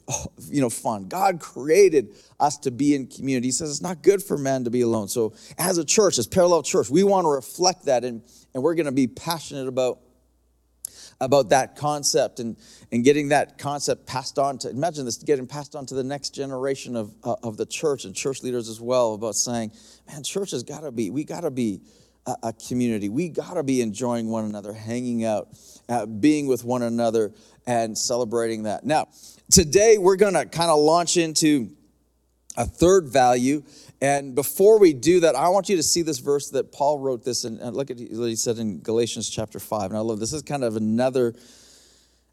you 0.50 0.62
know, 0.62 0.70
fun. 0.70 1.08
God 1.08 1.40
created 1.40 2.16
us 2.40 2.58
to 2.60 2.72
be 2.72 2.96
in 2.96 3.08
community. 3.08 3.50
He 3.50 3.52
says 3.52 3.70
it's 3.70 3.82
not 3.82 4.02
good 4.02 4.24
for 4.24 4.38
man 4.38 4.64
to 4.64 4.72
be 4.72 4.82
alone. 4.82 5.08
So, 5.08 5.34
as 5.58 5.78
a 5.78 5.86
church, 5.86 6.18
as 6.18 6.26
Parallel 6.26 6.64
Church, 6.64 6.90
we 6.90 7.04
want 7.04 7.26
to 7.26 7.30
reflect 7.30 7.86
that, 7.86 8.04
and, 8.04 8.24
and 8.54 8.64
we're 8.64 8.76
going 8.76 8.88
to 8.88 8.92
be 8.92 9.08
passionate 9.08 9.68
about 9.68 10.00
about 11.22 11.50
that 11.50 11.76
concept 11.76 12.40
and, 12.40 12.58
and 12.92 13.04
getting 13.04 13.30
that 13.30 13.58
concept 13.58 14.06
passed 14.06 14.38
on 14.38 14.58
to 14.58 14.70
imagine 14.70 15.06
this 15.06 15.18
getting 15.18 15.48
passed 15.48 15.76
on 15.76 15.86
to 15.86 15.94
the 15.94 16.04
next 16.04 16.32
generation 16.32 16.96
of, 16.96 17.14
uh, 17.24 17.36
of 17.44 17.56
the 17.56 17.66
church 17.66 18.04
and 18.04 18.14
church 18.14 18.44
leaders 18.44 18.68
as 18.68 18.82
well 18.82 19.14
about 19.14 19.36
saying 19.36 19.72
man 20.08 20.24
church 20.24 20.52
has 20.52 20.64
got 20.64 20.82
to 20.82 20.92
be 20.92 21.12
we 21.12 21.24
got 21.24 21.42
to 21.42 21.52
be 21.52 21.82
a, 22.26 22.36
a 22.44 22.54
community. 22.54 23.10
We 23.10 23.30
got 23.30 23.56
to 23.56 23.64
be 23.64 23.82
enjoying 23.82 24.28
one 24.28 24.46
another, 24.46 24.74
hanging 24.74 25.26
out, 25.26 25.50
uh, 25.90 26.06
being 26.06 26.48
with 26.48 26.64
one 26.64 26.82
another, 26.82 27.34
and 27.66 27.98
celebrating 27.98 28.64
that. 28.64 28.86
Now, 28.86 29.08
today 29.52 29.98
we're 29.98 30.16
going 30.16 30.34
to 30.34 30.46
kind 30.46 30.70
of 30.70 30.80
launch 30.80 31.18
into 31.18 31.72
a 32.58 32.66
third 32.66 33.08
value. 33.08 33.64
And 34.02 34.36
before 34.36 34.80
we 34.80 34.94
do 34.94 35.22
that, 35.22 35.36
I 35.36 35.50
want 35.50 35.70
you 35.70 35.76
to 35.78 35.84
see 35.84 36.02
this 36.02 36.20
verse 36.20 36.50
that 36.52 36.72
Paul 36.72 37.00
wrote 37.00 37.24
this, 37.24 37.46
and 37.46 37.60
look 37.76 37.90
at 37.90 37.98
what 37.98 38.30
he 38.30 38.36
said 38.36 38.58
in 38.58 38.80
Galatians 38.80 39.30
chapter 39.30 39.60
5. 39.60 39.92
And 39.92 39.98
I 39.98 40.02
love 40.02 40.20
this 40.20 40.34
is 40.34 40.42
kind 40.42 40.64
of 40.64 40.76
another, 40.76 41.34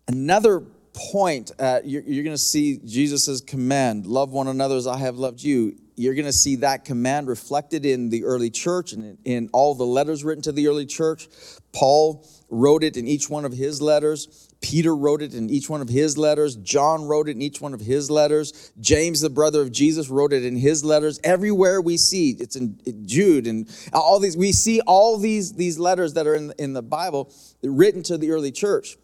another 0.09 0.65
point. 0.93 1.53
At, 1.59 1.87
you're, 1.87 2.03
you're 2.03 2.25
going 2.25 2.37
to 2.37 2.43
see 2.43 2.81
Jesus' 2.85 3.41
command 3.41 4.07
love 4.07 4.31
one 4.31 4.49
another 4.49 4.77
as 4.77 4.87
I 4.87 4.99
have 4.99 5.17
loved 5.17 5.43
you 5.43 5.77
you're 6.01 6.15
going 6.15 6.25
to 6.25 6.33
see 6.33 6.57
that 6.57 6.87
command 6.87 7.29
reflected 7.29 7.85
in 7.85 8.09
the 8.09 8.25
early 8.25 8.49
church 8.49 8.95
and 8.95 9.19
in 9.27 9.51
all 9.53 9.75
the 9.75 9.85
letters 9.85 10.25
written 10.25 10.41
to 10.45 10.53
the 10.53 10.67
early 10.67 10.87
church. 10.87 11.29
Paul 11.73 12.27
wrote 12.49 12.83
it 12.83 12.97
in 12.97 13.07
each 13.07 13.29
one 13.29 13.45
of 13.45 13.53
his 13.53 13.83
letters. 13.83 14.49
Peter 14.63 14.97
wrote 14.97 15.21
it 15.21 15.35
in 15.35 15.51
each 15.51 15.69
one 15.69 15.83
of 15.83 15.91
his 15.91 16.17
letters. 16.17 16.57
John 16.57 17.05
wrote 17.05 17.29
it 17.29 17.33
in 17.33 17.43
each 17.43 17.61
one 17.61 17.75
of 17.75 17.81
his 17.81 18.11
letters. 18.11 18.73
James, 18.81 19.21
the 19.21 19.29
brother 19.29 19.61
of 19.61 19.73
Jesus, 19.73 20.09
wrote 20.09 20.33
it 20.33 20.43
in 20.43 20.57
his 20.57 20.83
letters. 20.83 21.21
Everywhere 21.23 21.83
we 21.83 21.99
see, 21.99 22.31
it's 22.31 22.57
in 22.57 22.79
Jude 23.05 23.47
and 23.47 23.69
all 23.93 24.19
these, 24.21 24.39
we 24.39 24.53
see 24.53 24.81
all 24.87 25.19
these, 25.19 25.53
these 25.53 25.79
letters 25.79 26.15
that 26.15 26.27
are 26.27 26.35
in, 26.35 26.55
in 26.59 26.73
the 26.73 26.83
Bible 26.83 27.31
written 27.63 28.03
to 28.05 28.17
the 28.17 28.31
early 28.31 28.53
church. 28.53 28.97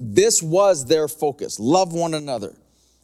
This 0.00 0.42
was 0.42 0.86
their 0.86 1.06
focus 1.06 1.60
love 1.60 1.92
one 1.92 2.14
another 2.14 2.56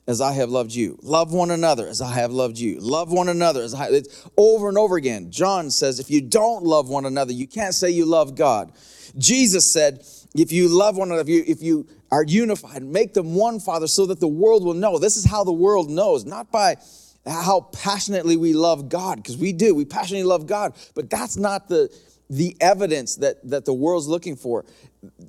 as 0.08 0.20
I 0.20 0.32
have 0.32 0.50
loved 0.50 0.72
you. 0.72 0.98
Love 1.02 1.32
one 1.32 1.50
another 1.50 1.86
as 1.86 2.00
I 2.00 2.14
have 2.14 2.32
loved 2.32 2.58
you. 2.58 2.78
Love 2.80 3.12
one 3.12 3.28
another 3.28 3.62
as 3.62 3.74
I 3.74 3.88
it's 3.88 4.28
over 4.36 4.68
and 4.68 4.78
over 4.78 4.96
again. 4.96 5.30
John 5.30 5.70
says 5.70 6.00
if 6.00 6.10
you 6.10 6.22
don't 6.22 6.64
love 6.64 6.88
one 6.88 7.04
another, 7.04 7.32
you 7.32 7.46
can't 7.46 7.74
say 7.74 7.90
you 7.90 8.06
love 8.06 8.34
God. 8.34 8.72
Jesus 9.18 9.70
said, 9.70 10.04
if 10.34 10.52
you 10.52 10.68
love 10.68 10.96
one 10.96 11.08
another, 11.08 11.22
if 11.22 11.28
you, 11.28 11.44
if 11.46 11.62
you 11.62 11.86
are 12.10 12.24
unified, 12.24 12.82
make 12.82 13.14
them 13.14 13.34
one, 13.34 13.60
Father, 13.60 13.86
so 13.86 14.06
that 14.06 14.20
the 14.20 14.28
world 14.28 14.64
will 14.64 14.74
know. 14.74 14.98
This 14.98 15.16
is 15.16 15.24
how 15.24 15.44
the 15.44 15.52
world 15.52 15.90
knows, 15.90 16.24
not 16.24 16.50
by 16.50 16.76
how 17.26 17.62
passionately 17.72 18.36
we 18.36 18.52
love 18.52 18.88
God, 18.88 19.16
because 19.16 19.36
we 19.36 19.52
do. 19.52 19.74
We 19.74 19.84
passionately 19.84 20.24
love 20.28 20.46
God, 20.46 20.74
but 20.94 21.10
that's 21.10 21.36
not 21.36 21.68
the 21.68 21.90
the 22.28 22.56
evidence 22.60 23.16
that, 23.16 23.36
that 23.48 23.64
the 23.64 23.72
world's 23.72 24.08
looking 24.08 24.36
for. 24.36 24.64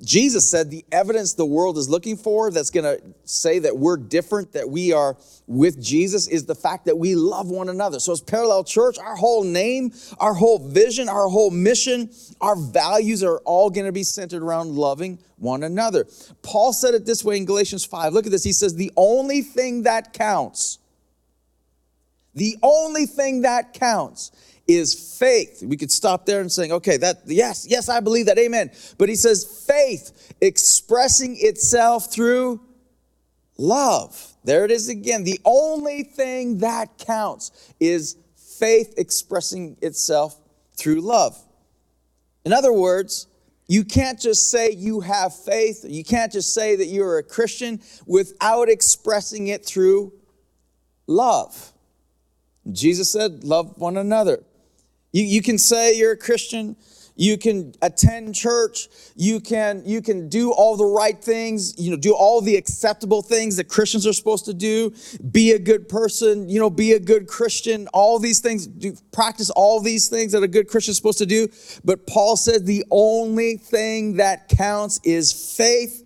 Jesus 0.02 0.50
said 0.50 0.70
the 0.70 0.84
evidence 0.90 1.34
the 1.34 1.46
world 1.46 1.78
is 1.78 1.88
looking 1.88 2.16
for 2.16 2.50
that's 2.50 2.70
going 2.70 2.84
to 2.84 3.02
say 3.24 3.58
that 3.60 3.76
we're 3.76 3.96
different, 3.96 4.52
that 4.52 4.68
we 4.68 4.92
are 4.92 5.16
with 5.46 5.82
Jesus, 5.82 6.28
is 6.28 6.46
the 6.46 6.54
fact 6.54 6.86
that 6.86 6.98
we 6.98 7.14
love 7.14 7.48
one 7.48 7.68
another. 7.68 8.00
So, 8.00 8.12
as 8.12 8.20
Parallel 8.20 8.64
Church, 8.64 8.98
our 8.98 9.16
whole 9.16 9.44
name, 9.44 9.92
our 10.18 10.34
whole 10.34 10.58
vision, 10.58 11.08
our 11.08 11.28
whole 11.28 11.50
mission, 11.50 12.10
our 12.40 12.56
values 12.56 13.22
are 13.22 13.38
all 13.40 13.70
going 13.70 13.86
to 13.86 13.92
be 13.92 14.02
centered 14.02 14.42
around 14.42 14.74
loving 14.74 15.18
one 15.36 15.62
another. 15.62 16.06
Paul 16.42 16.72
said 16.72 16.94
it 16.94 17.06
this 17.06 17.24
way 17.24 17.36
in 17.36 17.44
Galatians 17.44 17.84
5. 17.84 18.12
Look 18.12 18.26
at 18.26 18.32
this. 18.32 18.44
He 18.44 18.52
says, 18.52 18.74
The 18.74 18.92
only 18.96 19.42
thing 19.42 19.82
that 19.82 20.12
counts, 20.12 20.78
the 22.34 22.56
only 22.62 23.06
thing 23.06 23.42
that 23.42 23.72
counts 23.74 24.32
is 24.68 25.18
faith. 25.18 25.62
We 25.66 25.78
could 25.78 25.90
stop 25.90 26.26
there 26.26 26.40
and 26.42 26.52
saying, 26.52 26.72
okay, 26.72 26.98
that 26.98 27.22
yes, 27.26 27.66
yes, 27.68 27.88
I 27.88 28.00
believe 28.00 28.26
that. 28.26 28.38
Amen. 28.38 28.70
But 28.98 29.08
he 29.08 29.16
says 29.16 29.64
faith 29.66 30.34
expressing 30.42 31.36
itself 31.40 32.12
through 32.12 32.60
love. 33.56 34.34
There 34.44 34.64
it 34.66 34.70
is 34.70 34.90
again. 34.90 35.24
The 35.24 35.40
only 35.44 36.02
thing 36.02 36.58
that 36.58 36.98
counts 36.98 37.72
is 37.80 38.16
faith 38.36 38.94
expressing 38.98 39.76
itself 39.80 40.38
through 40.76 41.00
love. 41.00 41.36
In 42.44 42.52
other 42.52 42.72
words, 42.72 43.26
you 43.66 43.84
can't 43.84 44.18
just 44.18 44.50
say 44.50 44.70
you 44.70 45.00
have 45.00 45.34
faith, 45.34 45.84
you 45.86 46.04
can't 46.04 46.32
just 46.32 46.54
say 46.54 46.76
that 46.76 46.86
you're 46.86 47.18
a 47.18 47.22
Christian 47.22 47.80
without 48.06 48.68
expressing 48.68 49.48
it 49.48 49.64
through 49.64 50.12
love. 51.06 51.72
Jesus 52.70 53.10
said, 53.10 53.44
Love 53.44 53.76
one 53.76 53.96
another. 53.96 54.42
You, 55.12 55.24
you 55.24 55.42
can 55.42 55.58
say 55.58 55.96
you're 55.96 56.12
a 56.12 56.16
Christian. 56.16 56.76
You 57.18 57.36
can 57.36 57.74
attend 57.82 58.36
church. 58.36 58.88
You 59.16 59.40
can 59.40 59.82
you 59.84 60.00
can 60.00 60.28
do 60.28 60.52
all 60.52 60.76
the 60.76 60.84
right 60.84 61.20
things 61.20 61.74
you 61.76 61.90
know 61.90 61.96
do 61.96 62.14
all 62.14 62.40
the 62.40 62.54
acceptable 62.54 63.22
things 63.22 63.56
that 63.56 63.64
christians 63.68 64.06
are 64.06 64.12
supposed 64.12 64.44
to 64.44 64.54
do. 64.54 64.94
Be 65.32 65.50
a 65.50 65.58
good 65.58 65.88
person 65.88 66.48
you 66.48 66.60
know 66.60 66.70
be 66.70 66.92
a 66.92 67.00
good 67.00 67.26
christian. 67.26 67.88
All 67.92 68.20
these 68.20 68.38
things 68.38 68.68
do 68.68 68.94
practice 69.10 69.50
all 69.50 69.80
these 69.80 70.06
things 70.06 70.30
that 70.30 70.44
a 70.44 70.48
good 70.48 70.68
christian 70.68 70.92
is 70.92 70.96
supposed 70.96 71.18
to 71.18 71.26
do. 71.26 71.48
But 71.84 72.06
paul 72.06 72.36
said 72.36 72.66
the 72.66 72.84
only 72.88 73.56
thing 73.56 74.18
that 74.18 74.48
counts 74.48 75.00
is 75.02 75.56
faith 75.56 76.04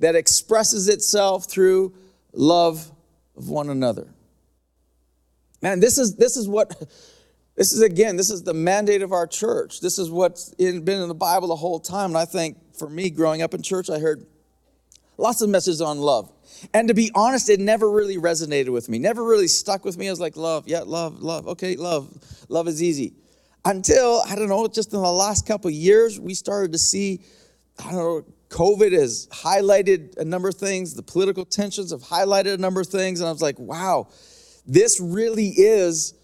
that 0.00 0.16
expresses 0.16 0.88
itself 0.88 1.48
through 1.48 1.94
love 2.32 2.90
of 3.36 3.48
one 3.48 3.70
another. 3.70 4.08
Man 5.62 5.78
this 5.78 5.98
is 5.98 6.16
this 6.16 6.36
is 6.36 6.48
what 6.48 6.74
this 7.58 7.72
is, 7.72 7.82
again, 7.82 8.16
this 8.16 8.30
is 8.30 8.44
the 8.44 8.54
mandate 8.54 9.02
of 9.02 9.10
our 9.10 9.26
church. 9.26 9.80
This 9.80 9.98
is 9.98 10.12
what's 10.12 10.52
in, 10.58 10.84
been 10.84 11.02
in 11.02 11.08
the 11.08 11.14
Bible 11.14 11.48
the 11.48 11.56
whole 11.56 11.80
time. 11.80 12.10
And 12.10 12.16
I 12.16 12.24
think 12.24 12.56
for 12.78 12.88
me, 12.88 13.10
growing 13.10 13.42
up 13.42 13.52
in 13.52 13.62
church, 13.62 13.90
I 13.90 13.98
heard 13.98 14.24
lots 15.16 15.42
of 15.42 15.50
messages 15.50 15.80
on 15.80 15.98
love. 15.98 16.32
And 16.72 16.86
to 16.86 16.94
be 16.94 17.10
honest, 17.16 17.48
it 17.48 17.58
never 17.58 17.90
really 17.90 18.16
resonated 18.16 18.68
with 18.68 18.88
me, 18.88 19.00
never 19.00 19.24
really 19.24 19.48
stuck 19.48 19.84
with 19.84 19.98
me. 19.98 20.06
I 20.06 20.10
was 20.10 20.20
like, 20.20 20.36
love, 20.36 20.68
yeah, 20.68 20.82
love, 20.86 21.20
love, 21.20 21.48
okay, 21.48 21.74
love. 21.74 22.08
Love 22.48 22.68
is 22.68 22.80
easy. 22.80 23.14
Until, 23.64 24.22
I 24.24 24.36
don't 24.36 24.48
know, 24.48 24.68
just 24.68 24.92
in 24.92 25.02
the 25.02 25.10
last 25.10 25.44
couple 25.44 25.66
of 25.66 25.74
years, 25.74 26.20
we 26.20 26.34
started 26.34 26.70
to 26.74 26.78
see, 26.78 27.22
I 27.76 27.90
don't 27.90 27.94
know, 27.96 28.24
COVID 28.50 28.92
has 28.92 29.26
highlighted 29.32 30.16
a 30.16 30.24
number 30.24 30.48
of 30.48 30.54
things, 30.54 30.94
the 30.94 31.02
political 31.02 31.44
tensions 31.44 31.90
have 31.90 32.02
highlighted 32.02 32.54
a 32.54 32.58
number 32.58 32.80
of 32.80 32.86
things. 32.86 33.18
And 33.18 33.28
I 33.28 33.32
was 33.32 33.42
like, 33.42 33.58
wow, 33.58 34.10
this 34.64 35.00
really 35.00 35.48
is 35.48 36.14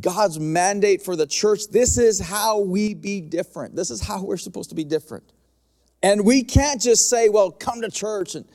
God's 0.00 0.38
mandate 0.38 1.02
for 1.02 1.16
the 1.16 1.26
church. 1.26 1.68
This 1.70 1.96
is 1.96 2.20
how 2.20 2.60
we 2.60 2.94
be 2.94 3.20
different. 3.20 3.74
This 3.74 3.90
is 3.90 4.02
how 4.02 4.22
we're 4.22 4.36
supposed 4.36 4.68
to 4.70 4.74
be 4.74 4.84
different. 4.84 5.24
And 6.02 6.24
we 6.24 6.44
can't 6.44 6.80
just 6.80 7.08
say, 7.08 7.28
well, 7.28 7.50
come 7.50 7.80
to 7.80 7.90
church 7.90 8.34
and, 8.34 8.46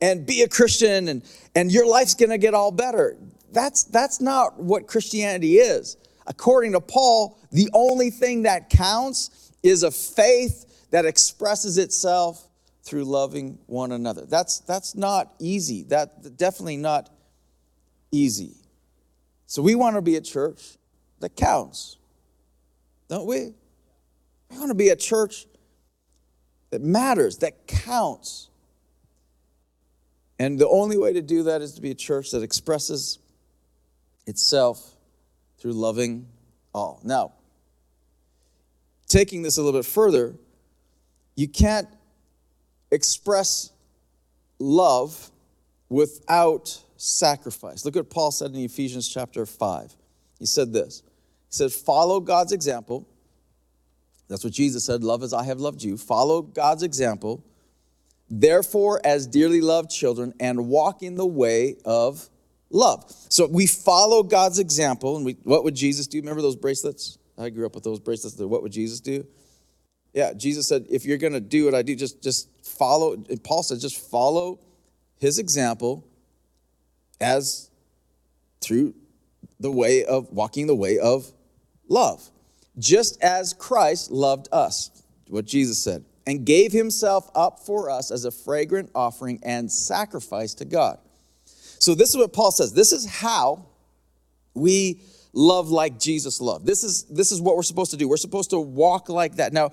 and 0.00 0.26
be 0.26 0.42
a 0.42 0.48
Christian 0.48 1.08
and, 1.08 1.22
and 1.54 1.72
your 1.72 1.86
life's 1.86 2.14
gonna 2.14 2.38
get 2.38 2.54
all 2.54 2.70
better. 2.70 3.16
That's, 3.52 3.84
that's 3.84 4.20
not 4.20 4.60
what 4.60 4.86
Christianity 4.86 5.56
is. 5.56 5.96
According 6.26 6.72
to 6.72 6.80
Paul, 6.80 7.38
the 7.50 7.68
only 7.72 8.10
thing 8.10 8.42
that 8.42 8.70
counts 8.70 9.52
is 9.62 9.82
a 9.82 9.90
faith 9.90 10.88
that 10.90 11.06
expresses 11.06 11.78
itself 11.78 12.48
through 12.82 13.04
loving 13.04 13.58
one 13.66 13.92
another. 13.92 14.26
That's, 14.26 14.60
that's 14.60 14.94
not 14.94 15.34
easy. 15.38 15.84
That 15.84 16.36
definitely 16.36 16.76
not 16.76 17.10
easy. 18.10 18.56
So 19.46 19.62
we 19.62 19.74
want 19.74 19.96
to 19.96 20.02
be 20.02 20.16
a 20.16 20.20
church 20.20 20.76
that 21.22 21.36
counts, 21.36 21.96
don't 23.08 23.26
we? 23.26 23.54
We 24.50 24.58
want 24.58 24.68
to 24.68 24.74
be 24.74 24.90
a 24.90 24.96
church 24.96 25.46
that 26.70 26.82
matters, 26.82 27.38
that 27.38 27.66
counts. 27.66 28.50
And 30.38 30.58
the 30.58 30.68
only 30.68 30.98
way 30.98 31.12
to 31.12 31.22
do 31.22 31.44
that 31.44 31.62
is 31.62 31.74
to 31.74 31.80
be 31.80 31.90
a 31.92 31.94
church 31.94 32.32
that 32.32 32.42
expresses 32.42 33.18
itself 34.26 34.96
through 35.58 35.72
loving 35.72 36.26
all. 36.74 37.00
Now, 37.04 37.32
taking 39.08 39.42
this 39.42 39.58
a 39.58 39.62
little 39.62 39.78
bit 39.78 39.86
further, 39.86 40.34
you 41.36 41.48
can't 41.48 41.88
express 42.90 43.70
love 44.58 45.30
without 45.88 46.82
sacrifice. 46.96 47.84
Look 47.84 47.94
what 47.94 48.10
Paul 48.10 48.30
said 48.30 48.50
in 48.52 48.56
Ephesians 48.56 49.08
chapter 49.08 49.46
5. 49.46 49.94
He 50.38 50.46
said 50.46 50.72
this 50.72 51.02
he 51.52 51.56
said, 51.56 51.70
follow 51.70 52.18
God's 52.18 52.52
example. 52.52 53.06
That's 54.28 54.42
what 54.42 54.54
Jesus 54.54 54.86
said, 54.86 55.04
love 55.04 55.22
as 55.22 55.34
I 55.34 55.44
have 55.44 55.60
loved 55.60 55.82
you. 55.82 55.98
Follow 55.98 56.40
God's 56.40 56.82
example. 56.82 57.44
Therefore, 58.30 58.98
as 59.04 59.26
dearly 59.26 59.60
loved 59.60 59.90
children, 59.90 60.32
and 60.40 60.68
walk 60.68 61.02
in 61.02 61.16
the 61.16 61.26
way 61.26 61.76
of 61.84 62.30
love. 62.70 63.04
So 63.28 63.46
we 63.46 63.66
follow 63.66 64.22
God's 64.22 64.58
example. 64.58 65.16
And 65.16 65.26
we, 65.26 65.36
what 65.42 65.64
would 65.64 65.74
Jesus 65.74 66.06
do? 66.06 66.18
Remember 66.18 66.40
those 66.40 66.56
bracelets? 66.56 67.18
I 67.36 67.50
grew 67.50 67.66
up 67.66 67.74
with 67.74 67.84
those 67.84 68.00
bracelets. 68.00 68.38
What 68.38 68.62
would 68.62 68.72
Jesus 68.72 69.00
do? 69.00 69.26
Yeah, 70.14 70.32
Jesus 70.32 70.66
said, 70.66 70.86
if 70.88 71.04
you're 71.04 71.18
going 71.18 71.34
to 71.34 71.40
do 71.40 71.66
what 71.66 71.74
I 71.74 71.82
do, 71.82 71.94
just, 71.94 72.22
just 72.22 72.48
follow. 72.64 73.12
And 73.12 73.44
Paul 73.44 73.62
said, 73.62 73.80
just 73.80 73.98
follow 74.10 74.60
his 75.18 75.38
example 75.38 76.08
as 77.20 77.68
through 78.62 78.94
the 79.60 79.70
way 79.70 80.06
of 80.06 80.30
walking 80.30 80.66
the 80.66 80.74
way 80.74 80.98
of 80.98 81.30
love, 81.92 82.28
just 82.78 83.22
as 83.22 83.52
Christ 83.52 84.10
loved 84.10 84.48
us, 84.50 84.90
what 85.28 85.44
Jesus 85.44 85.78
said, 85.78 86.04
and 86.26 86.44
gave 86.44 86.72
himself 86.72 87.30
up 87.34 87.60
for 87.60 87.90
us 87.90 88.10
as 88.10 88.24
a 88.24 88.30
fragrant 88.30 88.90
offering 88.94 89.40
and 89.42 89.70
sacrifice 89.70 90.54
to 90.54 90.64
God. 90.64 90.98
So, 91.78 91.94
this 91.94 92.10
is 92.10 92.16
what 92.16 92.32
Paul 92.32 92.52
says. 92.52 92.72
This 92.72 92.92
is 92.92 93.06
how 93.06 93.66
we 94.54 95.00
love 95.32 95.70
like 95.70 95.98
Jesus 95.98 96.40
loved. 96.40 96.66
This 96.66 96.84
is, 96.84 97.04
this 97.04 97.32
is 97.32 97.40
what 97.40 97.56
we're 97.56 97.62
supposed 97.62 97.90
to 97.90 97.96
do. 97.96 98.08
We're 98.08 98.16
supposed 98.16 98.50
to 98.50 98.60
walk 98.60 99.08
like 99.08 99.36
that. 99.36 99.52
Now, 99.52 99.70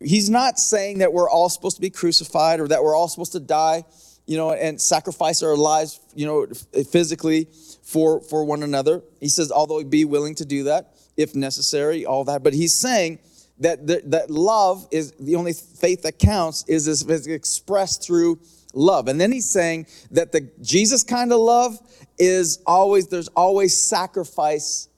he's 0.00 0.30
not 0.30 0.58
saying 0.58 0.98
that 0.98 1.12
we're 1.12 1.28
all 1.28 1.48
supposed 1.48 1.76
to 1.76 1.82
be 1.82 1.90
crucified 1.90 2.60
or 2.60 2.68
that 2.68 2.82
we're 2.82 2.94
all 2.94 3.08
supposed 3.08 3.32
to 3.32 3.40
die, 3.40 3.84
you 4.26 4.36
know, 4.36 4.52
and 4.52 4.80
sacrifice 4.80 5.42
our 5.42 5.56
lives, 5.56 6.00
you 6.14 6.26
know, 6.26 6.46
physically 6.84 7.48
for, 7.82 8.20
for 8.22 8.44
one 8.44 8.62
another. 8.62 9.02
He 9.20 9.28
says, 9.28 9.52
although 9.52 9.82
be 9.84 10.04
willing 10.04 10.36
to 10.36 10.44
do 10.44 10.64
that 10.64 10.95
if 11.16 11.34
necessary, 11.34 12.04
all 12.04 12.24
that. 12.24 12.42
But 12.42 12.54
he's 12.54 12.74
saying 12.74 13.18
that, 13.58 13.86
that, 13.86 14.10
that 14.10 14.30
love 14.30 14.86
is 14.90 15.12
the 15.12 15.36
only 15.36 15.52
faith 15.52 16.02
that 16.02 16.18
counts 16.18 16.64
is, 16.68 16.86
is 16.86 17.26
expressed 17.26 18.04
through 18.04 18.38
love. 18.74 19.08
And 19.08 19.20
then 19.20 19.32
he's 19.32 19.48
saying 19.48 19.86
that 20.10 20.32
the 20.32 20.50
Jesus 20.60 21.02
kind 21.02 21.32
of 21.32 21.40
love 21.40 21.78
is 22.18 22.60
always, 22.66 23.08
there's 23.08 23.28
always 23.28 23.76
sacrifice 23.76 24.88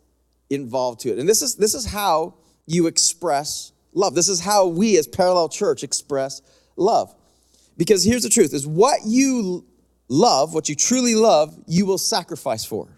involved 0.50 1.00
to 1.00 1.12
it. 1.12 1.18
And 1.18 1.28
this 1.28 1.42
is, 1.42 1.56
this 1.56 1.74
is 1.74 1.86
how 1.86 2.34
you 2.66 2.86
express 2.86 3.72
love. 3.92 4.14
This 4.14 4.28
is 4.28 4.40
how 4.40 4.66
we 4.66 4.98
as 4.98 5.06
Parallel 5.06 5.48
Church 5.48 5.82
express 5.82 6.42
love. 6.76 7.14
Because 7.76 8.04
here's 8.04 8.24
the 8.24 8.28
truth 8.28 8.52
is 8.54 8.66
what 8.66 9.00
you 9.06 9.64
love, 10.08 10.54
what 10.54 10.68
you 10.68 10.74
truly 10.74 11.14
love, 11.14 11.56
you 11.66 11.86
will 11.86 11.98
sacrifice 11.98 12.64
for. 12.64 12.88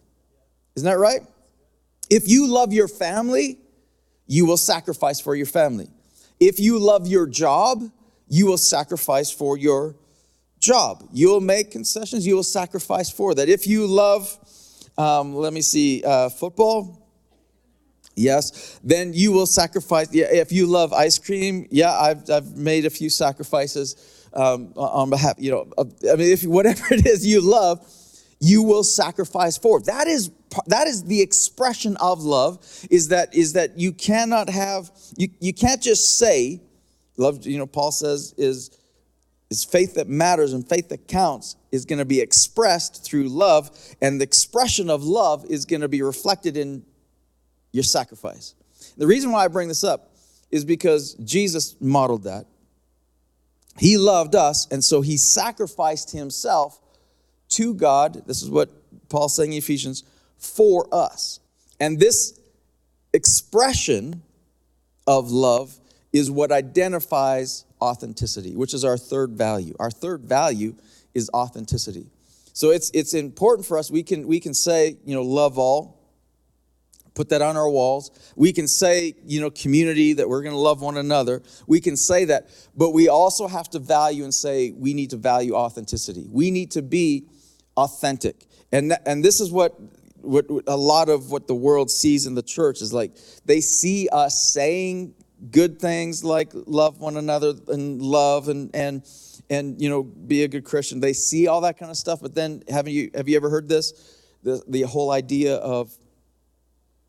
Isn't 0.77 0.87
that 0.87 0.99
right? 0.99 1.21
If 2.11 2.29
you 2.29 2.49
love 2.49 2.73
your 2.73 2.89
family, 2.89 3.59
you 4.27 4.45
will 4.45 4.57
sacrifice 4.57 5.21
for 5.21 5.35
your 5.35 5.47
family. 5.47 5.89
If 6.41 6.59
you 6.59 6.79
love 6.79 7.07
your 7.07 7.27
job, 7.27 7.85
you 8.29 8.47
will 8.47 8.59
sacrifice 8.59 9.31
for 9.31 9.57
your 9.57 9.95
job. 10.59 11.09
You 11.13 11.29
will 11.31 11.41
make 11.41 11.71
concessions, 11.71 12.27
you 12.27 12.35
will 12.35 12.43
sacrifice 12.43 13.11
for 13.11 13.35
that. 13.35 13.49
If 13.49 13.67
you 13.67 13.87
love, 13.87 14.37
um, 14.99 15.35
let 15.35 15.53
me 15.53 15.63
see, 15.63 16.03
uh, 16.05 16.29
football, 16.29 17.09
yes, 18.17 18.79
then 18.83 19.13
you 19.15 19.33
will 19.33 19.47
sacrifice. 19.47 20.13
Yeah, 20.13 20.27
if 20.31 20.53
you 20.53 20.67
love 20.67 20.93
ice 20.93 21.19
cream, 21.19 21.67
yeah, 21.71 21.93
I've, 21.93 22.29
I've 22.29 22.57
made 22.57 22.87
a 22.87 22.91
few 22.91 23.11
sacrifices 23.11 24.27
um, 24.33 24.73
on 24.77 25.11
behalf, 25.11 25.35
you 25.39 25.51
know, 25.51 25.69
I 25.79 26.17
mean, 26.17 26.33
if 26.33 26.45
whatever 26.45 26.85
it 26.91 27.07
is 27.07 27.27
you 27.27 27.41
love, 27.41 27.85
you 28.41 28.63
will 28.63 28.83
sacrifice 28.83 29.59
for. 29.59 29.81
That 29.83 30.07
is 30.07 30.31
that 30.67 30.87
is 30.87 31.05
the 31.05 31.21
expression 31.21 31.97
of 31.99 32.23
love 32.23 32.59
is 32.91 33.09
that 33.09 33.35
is 33.35 33.53
that 33.53 33.79
you 33.79 33.93
cannot 33.93 34.49
have 34.49 34.91
you, 35.17 35.29
you 35.39 35.53
can't 35.53 35.81
just 35.81 36.19
say 36.19 36.61
love 37.17 37.47
you 37.47 37.57
know 37.57 37.67
paul 37.67 37.93
says 37.93 38.35
is 38.37 38.77
is 39.49 39.65
faith 39.65 39.95
that 39.95 40.09
matters 40.09 40.53
and 40.53 40.69
faith 40.69 40.89
that 40.89 41.07
counts 41.07 41.55
is 41.71 41.85
going 41.85 42.01
to 42.01 42.05
be 42.05 42.21
expressed 42.21 43.05
through 43.05 43.29
love 43.29 43.71
and 44.01 44.21
the 44.21 44.25
expression 44.25 44.91
of 44.91 45.05
love 45.05 45.45
is 45.49 45.67
going 45.67 45.83
to 45.83 45.89
be 45.89 46.03
reflected 46.03 46.57
in 46.57 46.85
your 47.71 47.85
sacrifice 47.85 48.57
the 48.97 49.07
reason 49.07 49.31
why 49.31 49.45
i 49.45 49.49
bring 49.49 49.69
this 49.69 49.85
up 49.85 50.17
is 50.51 50.65
because 50.65 51.15
jesus 51.15 51.77
modeled 51.81 52.25
that 52.25 52.45
he 53.79 53.97
loved 53.97 54.35
us 54.35 54.67
and 54.73 54.83
so 54.83 55.01
he 55.01 55.17
sacrificed 55.17 56.11
himself 56.11 56.81
to 57.51 57.75
god 57.75 58.23
this 58.27 58.43
is 58.43 58.49
what 58.51 58.71
paul's 59.09 59.37
saying 59.37 59.53
in 59.53 59.59
ephesians 59.59 60.05
for 60.41 60.89
us. 60.93 61.39
And 61.79 62.01
this 62.01 62.41
expression 63.13 64.23
of 65.07 65.31
love 65.31 65.79
is 66.13 66.31
what 66.31 66.51
identifies 66.51 67.65
authenticity, 67.81 68.57
which 68.57 68.75
is 68.75 68.85
our 68.85 68.97
third 68.99 69.33
value. 69.33 69.75
Our 69.79 69.91
third 69.91 70.23
value 70.23 70.75
is 71.15 71.31
authenticity. 71.33 72.11
So 72.53 72.71
it's 72.71 72.91
it's 72.93 73.15
important 73.15 73.67
for 73.67 73.79
us. 73.79 73.91
We 73.91 74.03
can 74.03 74.27
we 74.27 74.41
can 74.41 74.55
say, 74.55 74.97
you 75.05 75.15
know, 75.15 75.23
love 75.23 75.59
all, 75.59 76.01
put 77.15 77.29
that 77.29 77.43
on 77.43 77.57
our 77.57 77.69
walls. 77.69 78.11
We 78.35 78.53
can 78.53 78.67
say, 78.67 79.15
you 79.25 79.41
know, 79.41 79.51
community 79.51 80.15
that 80.15 80.29
we're 80.29 80.43
going 80.43 80.55
to 80.55 80.59
love 80.59 80.81
one 80.83 80.97
another. 80.97 81.43
We 81.67 81.81
can 81.81 81.97
say 81.97 82.25
that, 82.27 82.49
but 82.77 82.91
we 82.91 83.09
also 83.09 83.47
have 83.47 83.71
to 83.71 83.79
value 83.79 84.25
and 84.25 84.35
say 84.35 84.73
we 84.73 84.95
need 84.95 85.11
to 85.11 85.17
value 85.17 85.55
authenticity. 85.55 86.27
We 86.31 86.51
need 86.51 86.73
to 86.73 86.83
be 86.83 87.27
authentic. 87.77 88.47
And 88.73 88.97
and 89.07 89.25
this 89.25 89.41
is 89.41 89.51
what 89.51 89.79
what 90.23 90.47
a 90.67 90.77
lot 90.77 91.09
of 91.09 91.31
what 91.31 91.47
the 91.47 91.55
world 91.55 91.91
sees 91.91 92.27
in 92.27 92.35
the 92.35 92.43
church 92.43 92.83
is 92.83 92.93
like 92.93 93.13
they 93.47 93.61
see 93.61 94.09
us 94.13 94.53
saying 94.53 95.15
good 95.51 95.79
things 95.79 96.23
like 96.23 96.51
love 96.53 97.01
one 97.01 97.17
another 97.17 97.55
and 97.69 98.03
love 98.03 98.49
and 98.49 98.71
and 98.75 99.07
and 99.49 99.81
you 99.81 99.89
know 99.89 100.03
be 100.03 100.45
a 100.45 100.49
good 100.49 100.65
christian. 100.65 101.01
They 101.01 101.13
see 101.13 101.47
all 101.47 101.63
that 101.63 101.79
kind 101.79 101.91
of 101.91 101.97
stuff 101.97 102.21
but 102.21 102.35
then 102.35 102.63
haven't 102.69 102.93
you 102.93 103.11
have 103.15 103.29
you 103.29 103.37
ever 103.37 103.51
heard 103.51 103.69
this? 103.69 104.17
The, 104.43 104.63
the 104.69 104.83
whole 104.83 105.11
idea 105.11 105.57
of 105.57 105.93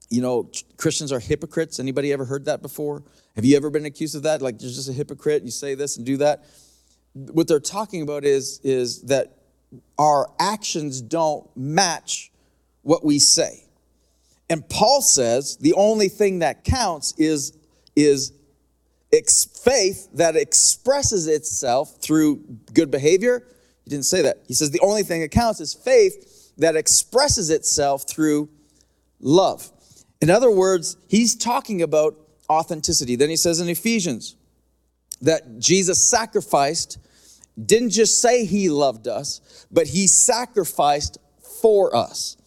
you 0.09 0.21
know 0.21 0.49
christians 0.77 1.11
are 1.11 1.19
hypocrites. 1.19 1.79
Anybody 1.79 2.13
ever 2.13 2.25
heard 2.25 2.45
that 2.45 2.61
before? 2.61 3.03
Have 3.35 3.45
you 3.45 3.55
ever 3.55 3.69
been 3.69 3.85
accused 3.85 4.15
of 4.15 4.23
that? 4.23 4.41
Like 4.41 4.61
you're 4.61 4.71
just 4.71 4.89
a 4.89 4.93
hypocrite 4.93 5.43
you 5.43 5.51
say 5.51 5.75
this 5.75 5.97
and 5.97 6.05
do 6.05 6.17
that. 6.17 6.45
What 7.13 7.47
they're 7.47 7.59
talking 7.59 8.01
about 8.01 8.23
is 8.23 8.59
is 8.63 9.01
that 9.03 9.40
our 9.97 10.29
actions 10.39 11.01
don't 11.01 11.49
match 11.55 12.31
what 12.81 13.05
we 13.05 13.19
say. 13.19 13.63
And 14.49 14.67
Paul 14.67 15.01
says 15.01 15.57
the 15.57 15.73
only 15.73 16.09
thing 16.09 16.39
that 16.39 16.63
counts 16.63 17.13
is, 17.17 17.53
is 17.95 18.33
ex- 19.13 19.45
faith 19.45 20.09
that 20.13 20.35
expresses 20.35 21.27
itself 21.27 21.97
through 22.01 22.37
good 22.73 22.91
behavior. 22.91 23.47
He 23.83 23.89
didn't 23.89 24.05
say 24.05 24.21
that. 24.23 24.39
He 24.47 24.53
says 24.53 24.71
the 24.71 24.81
only 24.81 25.03
thing 25.03 25.21
that 25.21 25.31
counts 25.31 25.59
is 25.61 25.73
faith 25.73 26.51
that 26.57 26.75
expresses 26.75 27.49
itself 27.49 28.07
through 28.07 28.49
love. 29.19 29.71
In 30.21 30.29
other 30.29 30.51
words, 30.51 30.97
he's 31.07 31.35
talking 31.35 31.81
about 31.81 32.15
authenticity. 32.49 33.15
Then 33.15 33.29
he 33.29 33.37
says 33.37 33.59
in 33.59 33.69
Ephesians 33.69 34.35
that 35.21 35.59
Jesus 35.59 36.09
sacrificed, 36.09 36.97
didn't 37.63 37.89
just 37.91 38.21
say 38.21 38.45
he 38.45 38.69
loved 38.69 39.07
us, 39.07 39.65
but 39.71 39.87
he 39.87 40.07
sacrificed 40.07 41.17
for 41.61 41.95
us. 41.95 42.37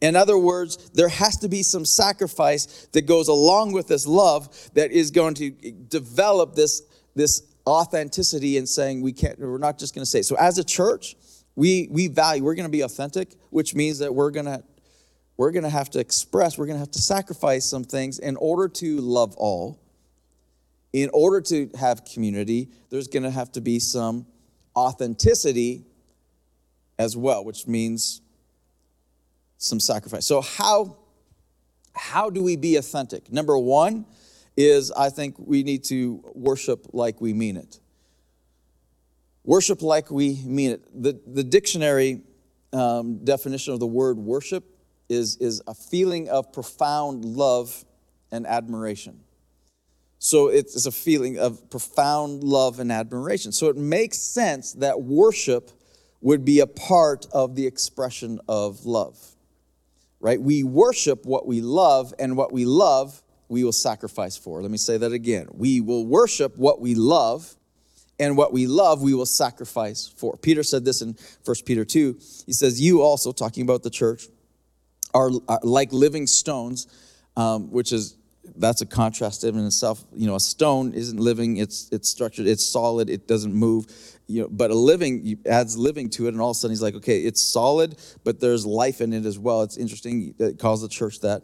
In 0.00 0.14
other 0.14 0.38
words, 0.38 0.90
there 0.94 1.08
has 1.08 1.38
to 1.38 1.48
be 1.48 1.62
some 1.62 1.84
sacrifice 1.84 2.86
that 2.92 3.02
goes 3.06 3.28
along 3.28 3.72
with 3.72 3.88
this 3.88 4.06
love 4.06 4.48
that 4.74 4.92
is 4.92 5.10
going 5.10 5.34
to 5.34 5.50
develop 5.50 6.54
this, 6.54 6.82
this 7.14 7.42
authenticity 7.66 8.56
in 8.56 8.66
saying 8.66 9.02
we 9.02 9.12
can't, 9.12 9.38
we're 9.38 9.58
not 9.58 9.78
just 9.78 9.94
going 9.94 10.02
to 10.02 10.10
say. 10.10 10.22
So 10.22 10.36
as 10.36 10.58
a 10.58 10.64
church, 10.64 11.16
we, 11.56 11.88
we 11.90 12.06
value, 12.06 12.44
we're 12.44 12.54
going 12.54 12.68
to 12.68 12.70
be 12.70 12.82
authentic, 12.82 13.34
which 13.50 13.74
means 13.74 13.98
that 13.98 14.14
we're 14.14 14.30
going 14.30 14.46
to 14.46 14.62
we're 15.38 15.52
going 15.52 15.64
to 15.64 15.70
have 15.70 15.88
to 15.90 16.00
express, 16.00 16.58
we're 16.58 16.66
going 16.66 16.74
to 16.74 16.80
have 16.80 16.90
to 16.90 17.00
sacrifice 17.00 17.64
some 17.64 17.84
things 17.84 18.18
in 18.18 18.36
order 18.36 18.68
to 18.68 19.00
love 19.00 19.36
all. 19.36 19.80
In 20.92 21.10
order 21.12 21.40
to 21.42 21.70
have 21.78 22.04
community, 22.04 22.70
there's 22.90 23.06
going 23.06 23.22
to 23.22 23.30
have 23.30 23.52
to 23.52 23.60
be 23.60 23.78
some 23.78 24.26
authenticity 24.78 25.84
as 26.98 27.16
well, 27.16 27.44
which 27.44 27.66
means 27.66 28.20
some 29.58 29.80
sacrifice. 29.80 30.26
So 30.26 30.40
how 30.40 30.96
how 31.94 32.30
do 32.30 32.42
we 32.42 32.56
be 32.56 32.76
authentic? 32.76 33.32
Number 33.32 33.58
one 33.58 34.06
is 34.56 34.92
I 34.92 35.10
think 35.10 35.34
we 35.38 35.62
need 35.62 35.84
to 35.84 36.22
worship 36.34 36.86
like 36.92 37.20
we 37.20 37.32
mean 37.32 37.56
it. 37.56 37.80
Worship 39.44 39.82
like 39.82 40.10
we 40.10 40.42
mean 40.44 40.72
it. 40.72 41.02
The, 41.02 41.18
the 41.26 41.42
dictionary 41.42 42.20
um, 42.72 43.24
definition 43.24 43.72
of 43.72 43.80
the 43.80 43.86
word 43.86 44.18
worship 44.18 44.64
is, 45.08 45.36
is 45.38 45.62
a 45.66 45.74
feeling 45.74 46.28
of 46.28 46.52
profound 46.52 47.24
love 47.24 47.84
and 48.30 48.46
admiration. 48.46 49.20
So 50.18 50.48
it's 50.48 50.86
a 50.86 50.92
feeling 50.92 51.38
of 51.38 51.70
profound 51.70 52.42
love 52.42 52.80
and 52.80 52.90
admiration. 52.90 53.52
So 53.52 53.68
it 53.68 53.76
makes 53.76 54.18
sense 54.18 54.72
that 54.74 55.00
worship 55.00 55.70
would 56.20 56.44
be 56.44 56.60
a 56.60 56.66
part 56.66 57.26
of 57.32 57.54
the 57.54 57.66
expression 57.66 58.40
of 58.48 58.84
love 58.84 59.16
right? 60.20 60.40
We 60.40 60.62
worship 60.62 61.24
what 61.24 61.46
we 61.46 61.60
love, 61.60 62.12
and 62.18 62.36
what 62.36 62.52
we 62.52 62.64
love, 62.64 63.22
we 63.48 63.64
will 63.64 63.72
sacrifice 63.72 64.36
for. 64.36 64.60
Let 64.62 64.70
me 64.70 64.78
say 64.78 64.96
that 64.98 65.12
again. 65.12 65.48
We 65.52 65.80
will 65.80 66.06
worship 66.06 66.56
what 66.56 66.80
we 66.80 66.94
love, 66.94 67.54
and 68.18 68.36
what 68.36 68.52
we 68.52 68.66
love, 68.66 69.00
we 69.00 69.14
will 69.14 69.26
sacrifice 69.26 70.08
for. 70.08 70.36
Peter 70.36 70.62
said 70.62 70.84
this 70.84 71.02
in 71.02 71.16
1 71.44 71.56
Peter 71.64 71.84
2. 71.84 72.18
He 72.46 72.52
says, 72.52 72.80
You 72.80 73.02
also, 73.02 73.32
talking 73.32 73.62
about 73.62 73.82
the 73.82 73.90
church, 73.90 74.26
are, 75.14 75.30
are 75.48 75.60
like 75.62 75.92
living 75.92 76.26
stones, 76.26 76.86
um, 77.36 77.70
which 77.70 77.92
is 77.92 78.16
that's 78.56 78.80
a 78.80 78.86
contrast 78.86 79.44
in 79.44 79.58
itself. 79.66 80.04
You 80.14 80.26
know, 80.26 80.34
a 80.34 80.40
stone 80.40 80.92
isn't 80.92 81.18
living; 81.18 81.56
it's 81.56 81.88
it's 81.92 82.08
structured, 82.08 82.46
it's 82.46 82.66
solid, 82.66 83.10
it 83.10 83.28
doesn't 83.28 83.54
move 83.54 83.86
you 84.28 84.42
know, 84.42 84.48
but 84.50 84.70
a 84.70 84.74
living 84.74 85.38
adds 85.46 85.76
living 85.76 86.10
to 86.10 86.26
it, 86.26 86.34
and 86.34 86.40
all 86.40 86.50
of 86.50 86.56
a 86.56 86.58
sudden 86.58 86.72
he's 86.72 86.82
like, 86.82 86.94
okay, 86.94 87.20
it's 87.20 87.40
solid, 87.40 87.96
but 88.24 88.40
there's 88.40 88.66
life 88.66 89.00
in 89.00 89.14
it 89.14 89.24
as 89.24 89.38
well. 89.38 89.62
It's 89.62 89.78
interesting. 89.78 90.34
It 90.38 90.58
calls 90.58 90.82
the 90.82 90.88
church 90.88 91.20
that 91.20 91.42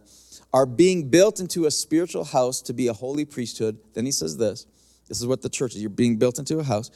are 0.52 0.66
being 0.66 1.08
built 1.08 1.40
into 1.40 1.64
a 1.64 1.70
spiritual 1.70 2.24
house 2.24 2.60
to 2.62 2.74
be 2.74 2.86
a 2.86 2.92
holy 2.92 3.24
priesthood. 3.24 3.78
Then 3.94 4.04
he 4.04 4.12
says 4.12 4.36
this. 4.36 4.66
This 5.08 5.20
is 5.20 5.26
what 5.26 5.42
the 5.42 5.48
church 5.48 5.74
is. 5.74 5.80
You're 5.80 5.90
being 5.90 6.16
built 6.16 6.38
into 6.38 6.58
a 6.58 6.62
house, 6.62 6.90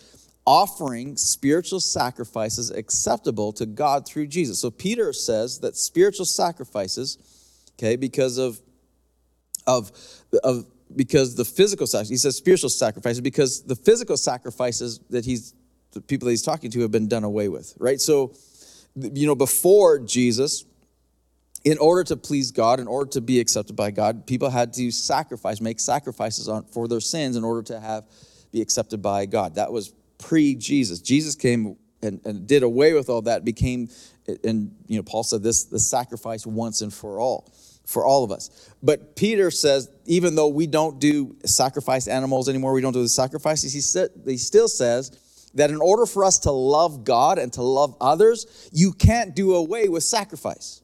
offering 0.46 1.16
spiritual 1.16 1.80
sacrifices 1.80 2.70
acceptable 2.70 3.52
to 3.54 3.64
God 3.64 4.06
through 4.06 4.26
Jesus. 4.26 4.60
So 4.60 4.70
Peter 4.70 5.12
says 5.14 5.60
that 5.60 5.74
spiritual 5.76 6.26
sacrifices, 6.26 7.18
okay, 7.78 7.96
because 7.96 8.36
of 8.36 8.60
of 9.68 9.92
of 10.42 10.66
because 10.96 11.36
the 11.36 11.44
physical 11.44 11.86
sacrifice, 11.86 12.08
he 12.08 12.16
says 12.16 12.36
spiritual 12.36 12.70
sacrifices 12.70 13.20
because 13.20 13.62
the 13.62 13.76
physical 13.76 14.16
sacrifices 14.16 15.00
that 15.10 15.24
he's 15.24 15.54
the 15.92 16.00
people 16.00 16.26
that 16.26 16.32
he's 16.32 16.42
talking 16.42 16.70
to 16.70 16.80
have 16.80 16.90
been 16.90 17.08
done 17.08 17.24
away 17.24 17.48
with, 17.48 17.74
right? 17.78 18.00
So, 18.00 18.34
you 18.96 19.26
know, 19.26 19.34
before 19.34 19.98
Jesus, 20.00 20.64
in 21.64 21.78
order 21.78 22.04
to 22.04 22.16
please 22.16 22.50
God, 22.50 22.80
in 22.80 22.86
order 22.86 23.10
to 23.12 23.20
be 23.20 23.40
accepted 23.40 23.76
by 23.76 23.90
God, 23.90 24.26
people 24.26 24.50
had 24.50 24.72
to 24.74 24.90
sacrifice, 24.90 25.60
make 25.60 25.80
sacrifices 25.80 26.48
on, 26.48 26.64
for 26.64 26.88
their 26.88 27.00
sins 27.00 27.36
in 27.36 27.44
order 27.44 27.62
to 27.62 27.80
have 27.80 28.04
be 28.52 28.62
accepted 28.62 29.02
by 29.02 29.26
God. 29.26 29.56
That 29.56 29.72
was 29.72 29.92
pre-Jesus. 30.18 31.00
Jesus 31.00 31.34
came 31.34 31.76
and, 32.02 32.20
and 32.24 32.46
did 32.46 32.62
away 32.62 32.92
with 32.92 33.08
all 33.08 33.22
that, 33.22 33.44
became, 33.44 33.88
and 34.44 34.74
you 34.86 34.96
know, 34.96 35.02
Paul 35.02 35.22
said 35.22 35.42
this, 35.42 35.64
the 35.64 35.80
sacrifice 35.80 36.46
once 36.46 36.80
and 36.80 36.92
for 36.92 37.18
all, 37.18 37.52
for 37.88 38.04
all 38.04 38.22
of 38.22 38.30
us. 38.30 38.70
But 38.82 39.16
Peter 39.16 39.50
says, 39.50 39.90
even 40.04 40.34
though 40.34 40.48
we 40.48 40.66
don't 40.66 41.00
do 41.00 41.34
sacrifice 41.46 42.06
animals 42.06 42.46
anymore, 42.46 42.74
we 42.74 42.82
don't 42.82 42.92
do 42.92 43.00
the 43.00 43.08
sacrifices, 43.08 43.72
he, 43.72 43.80
said, 43.80 44.10
he 44.26 44.36
still 44.36 44.68
says 44.68 45.50
that 45.54 45.70
in 45.70 45.80
order 45.80 46.04
for 46.04 46.22
us 46.22 46.40
to 46.40 46.52
love 46.52 47.02
God 47.02 47.38
and 47.38 47.50
to 47.54 47.62
love 47.62 47.96
others, 47.98 48.68
you 48.72 48.92
can't 48.92 49.34
do 49.34 49.54
away 49.54 49.88
with 49.88 50.04
sacrifice. 50.04 50.82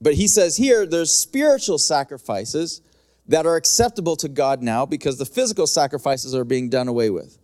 But 0.00 0.14
he 0.14 0.28
says 0.28 0.56
here 0.56 0.86
there's 0.86 1.12
spiritual 1.12 1.78
sacrifices 1.78 2.80
that 3.26 3.44
are 3.44 3.56
acceptable 3.56 4.14
to 4.16 4.28
God 4.28 4.62
now 4.62 4.86
because 4.86 5.18
the 5.18 5.26
physical 5.26 5.66
sacrifices 5.66 6.36
are 6.36 6.44
being 6.44 6.68
done 6.70 6.86
away 6.86 7.10
with. 7.10 7.36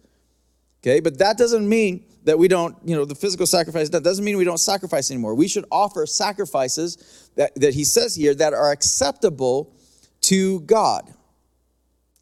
Okay, 0.83 1.01
but 1.01 1.19
that 1.19 1.37
doesn't 1.37 1.69
mean 1.69 2.05
that 2.29 2.39
we 2.39 2.47
don't, 2.47 2.77
you 2.85 2.95
know, 2.95 3.07
the 3.07 3.15
physical 3.15 3.47
sacrifice, 3.47 3.89
that 3.89 4.05
doesn't 4.05 4.23
mean 4.23 4.37
we 4.37 4.45
don't 4.45 4.59
sacrifice 4.59 5.11
anymore. 5.11 5.35
We 5.35 5.49
should 5.49 5.65
offer 5.73 6.05
sacrifices 6.05 7.31
that, 7.37 7.55
that 7.55 7.73
he 7.73 7.85
says 7.85 8.15
here 8.15 8.35
that 8.35 8.53
are 8.53 8.71
acceptable 8.71 9.73
to 10.23 10.61
God. 10.61 11.11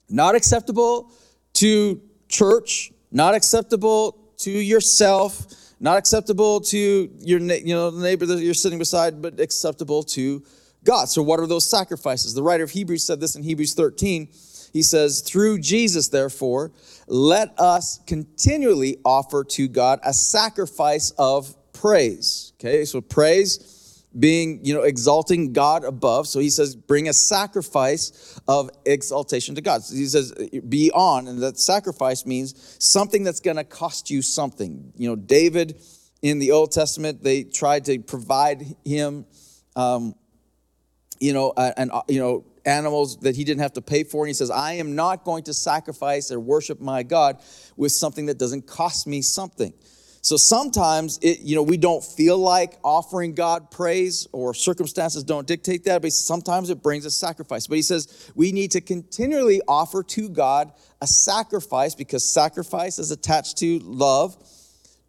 Not 0.09 0.37
acceptable 0.37 1.11
to 1.55 2.01
church, 2.29 2.93
not 3.11 3.35
acceptable 3.35 4.17
to 4.39 4.51
yourself, 4.51 5.45
not 5.81 5.99
acceptable 5.99 6.61
to 6.61 7.11
your 7.19 7.41
you 7.41 7.75
know 7.75 7.91
the 7.91 8.01
neighbor 8.01 8.27
that 8.27 8.39
you're 8.39 8.55
sitting 8.55 8.79
beside, 8.79 9.21
but 9.21 9.41
acceptable 9.41 10.05
to 10.05 10.45
God. 10.85 11.09
So 11.09 11.21
what 11.21 11.41
are 11.41 11.49
those 11.49 11.69
sacrifices? 11.69 12.33
The 12.33 12.45
writer 12.45 12.63
of 12.63 12.71
Hebrews 12.71 13.05
said 13.05 13.19
this 13.19 13.35
in 13.35 13.43
Hebrews 13.43 13.75
13. 13.75 14.29
He 14.77 14.83
says, 14.83 15.23
"Through 15.23 15.61
Jesus, 15.61 16.09
therefore, 16.09 16.73
let 17.09 17.59
us 17.59 18.01
continually 18.07 18.99
offer 19.05 19.43
to 19.45 19.69
God 19.69 20.01
a 20.05 20.13
sacrifice 20.13 21.13
of 21.19 21.55
praise." 21.73 22.53
Okay, 22.61 22.85
so 22.85 23.01
praise 23.01 23.73
being, 24.19 24.65
you 24.65 24.75
know, 24.75 24.83
exalting 24.83 25.53
God 25.53 25.85
above. 25.85 26.27
So 26.27 26.41
he 26.41 26.51
says, 26.51 26.75
bring 26.75 27.09
a 27.09 27.13
sacrifice 27.13 28.41
of 28.49 28.71
exaltation 28.85 29.55
to 29.57 29.61
God. 29.61 29.83
So 29.83 29.95
he 29.95 30.07
says, 30.07 30.33
be 30.67 30.91
on, 30.93 31.29
and 31.29 31.43
that 31.43 31.59
sacrifice 31.59 32.25
means 32.25 32.77
something 32.79 33.25
that's 33.25 33.41
going 33.41 33.57
to 33.57 33.65
cost 33.65 34.11
you 34.11 34.23
something. 34.23 34.93
You 34.97 35.11
know, 35.11 35.17
David 35.17 35.83
in 36.23 36.39
the 36.39 36.53
Old 36.53 36.73
Testament, 36.73 37.23
they 37.23 37.45
tried 37.45 37.85
to 37.87 37.99
provide 37.99 38.65
him, 38.85 39.27
um, 39.75 40.15
you 41.21 41.33
know, 41.33 41.53
and 41.57 41.91
you 42.09 42.21
know, 42.21 42.45
animals 42.67 43.19
that 43.19 43.37
he 43.37 43.45
didn't 43.45 43.63
have 43.63 43.73
to 43.75 43.83
pay 43.83 44.05
for. 44.05 44.25
And 44.25 44.29
he 44.29 44.35
says, 44.35 44.51
I 44.51 44.75
am 44.75 44.95
not 44.95 45.25
going 45.25 45.45
to 45.45 45.55
sacrifice 45.55 46.31
or 46.31 46.41
worship 46.41 46.81
my 46.81 47.03
God 47.03 47.41
with 47.77 47.93
something 47.93 48.27
that 48.27 48.39
doesn't 48.39 48.67
cost 48.67 49.07
me 49.07 49.23
something. 49.23 49.73
So 50.27 50.37
sometimes 50.37 51.21
it, 51.23 51.39
you 51.39 51.55
know, 51.55 51.63
we 51.63 51.77
don't 51.77 52.03
feel 52.03 52.37
like 52.37 52.81
offering 52.83 53.33
God 53.37 53.71
praise 53.71 54.27
or 54.33 54.55
circumstances 54.55 55.23
don't 55.23 55.47
dictate 55.47 55.85
that, 55.85 56.03
but 56.03 56.11
sometimes 56.11 56.69
it 56.69 56.83
brings 56.83 57.05
a 57.05 57.13
sacrifice. 57.13 57.69
But 57.69 57.77
he 57.77 57.83
says 57.83 58.33
we 58.35 58.51
need 58.51 58.73
to 58.73 58.81
continually 58.81 59.61
offer 59.69 60.03
to 60.03 60.29
God 60.29 60.73
a 61.01 61.07
sacrifice 61.07 61.95
because 61.95 62.29
sacrifice 62.29 62.99
is 62.99 63.13
attached 63.13 63.59
to 63.59 63.79
love, 63.79 64.37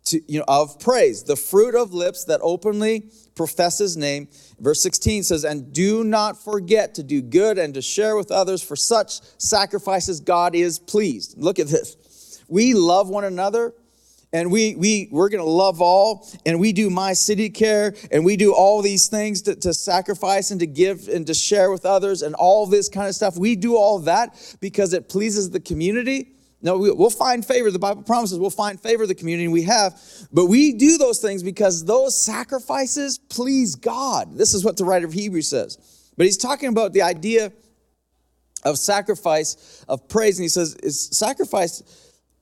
to, 0.06 0.22
you 0.32 0.38
know, 0.38 0.46
of 0.48 0.80
praise. 0.80 1.24
The 1.24 1.36
fruit 1.36 1.74
of 1.74 1.96
lips 1.96 2.26
that 2.26 2.40
openly 2.44 3.10
profess 3.38 3.78
his 3.78 3.96
name. 3.96 4.28
Verse 4.60 4.82
16 4.82 5.24
says, 5.24 5.46
And 5.46 5.72
do 5.72 6.04
not 6.04 6.44
forget 6.44 6.96
to 6.96 7.04
do 7.04 7.22
good 7.22 7.58
and 7.58 7.74
to 7.76 7.82
share 7.82 8.18
with 8.18 8.32
others, 8.32 8.62
for 8.62 8.76
such 8.76 9.22
sacrifices 9.38 10.20
God 10.20 10.56
is 10.56 10.80
pleased. 10.80 11.36
Look 11.38 11.60
at 11.60 11.68
this. 11.68 12.44
We 12.50 12.74
love 12.74 13.10
one 13.10 13.24
another 13.24 13.74
and 14.34 14.52
we 14.52 14.76
we 14.76 15.08
we're 15.12 15.30
going 15.30 15.44
to 15.44 15.50
love 15.50 15.82
all 15.82 16.28
and 16.46 16.60
we 16.60 16.74
do 16.74 16.90
my 16.90 17.14
city 17.14 17.50
care 17.50 17.96
and 18.12 18.26
we 18.26 18.36
do 18.36 18.54
all 18.54 18.82
these 18.82 19.08
things 19.08 19.42
to, 19.44 19.56
to 19.56 19.74
sacrifice 19.74 20.52
and 20.52 20.60
to 20.60 20.68
give 20.68 21.08
and 21.08 21.26
to 21.28 21.34
share 21.34 21.72
with 21.72 21.86
others 21.86 22.22
and 22.22 22.36
all 22.36 22.66
this 22.66 22.90
kind 22.90 23.08
of 23.08 23.16
stuff 23.16 23.38
we 23.38 23.56
do 23.56 23.78
all 23.78 24.00
that 24.00 24.58
because 24.60 24.94
it 24.94 25.08
pleases 25.08 25.50
the 25.50 25.60
community 25.60 26.34
no 26.62 26.78
we'll 26.78 27.10
find 27.10 27.46
favor 27.46 27.70
the 27.72 27.80
bible 27.80 28.04
promises 28.04 28.40
we'll 28.40 28.50
find 28.50 28.80
favor 28.80 29.06
the 29.06 29.16
community 29.16 29.48
we 29.48 29.64
have 29.64 30.02
but 30.32 30.46
we 30.46 30.74
do 30.74 30.98
those 30.98 31.20
things 31.20 31.44
because 31.44 31.86
those 31.86 32.20
sacrifices 32.20 33.18
please 33.18 33.76
god 33.76 34.38
this 34.38 34.54
is 34.54 34.64
what 34.64 34.78
the 34.78 34.86
writer 34.86 35.06
of 35.06 35.14
hebrews 35.14 35.48
says 35.48 35.78
but 36.18 36.26
he's 36.26 36.38
talking 36.38 36.70
about 36.70 36.94
the 36.94 37.02
idea 37.02 37.52
of 38.64 38.78
sacrifice 38.78 39.86
of 39.88 40.08
praise 40.10 40.38
and 40.38 40.44
he 40.44 40.50
says 40.50 40.76
it's 40.82 41.18
sacrifice 41.18 41.84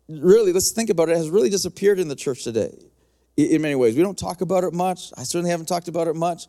really, 0.07 0.53
let's 0.53 0.71
think 0.71 0.89
about 0.89 1.09
it, 1.09 1.17
has 1.17 1.29
really 1.29 1.49
disappeared 1.49 1.99
in 1.99 2.07
the 2.07 2.15
church 2.15 2.43
today 2.43 2.73
in 3.37 3.61
many 3.61 3.75
ways. 3.75 3.95
We 3.95 4.03
don't 4.03 4.17
talk 4.17 4.41
about 4.41 4.63
it 4.63 4.73
much. 4.73 5.11
I 5.17 5.23
certainly 5.23 5.51
haven't 5.51 5.67
talked 5.67 5.87
about 5.87 6.07
it 6.07 6.15
much. 6.15 6.47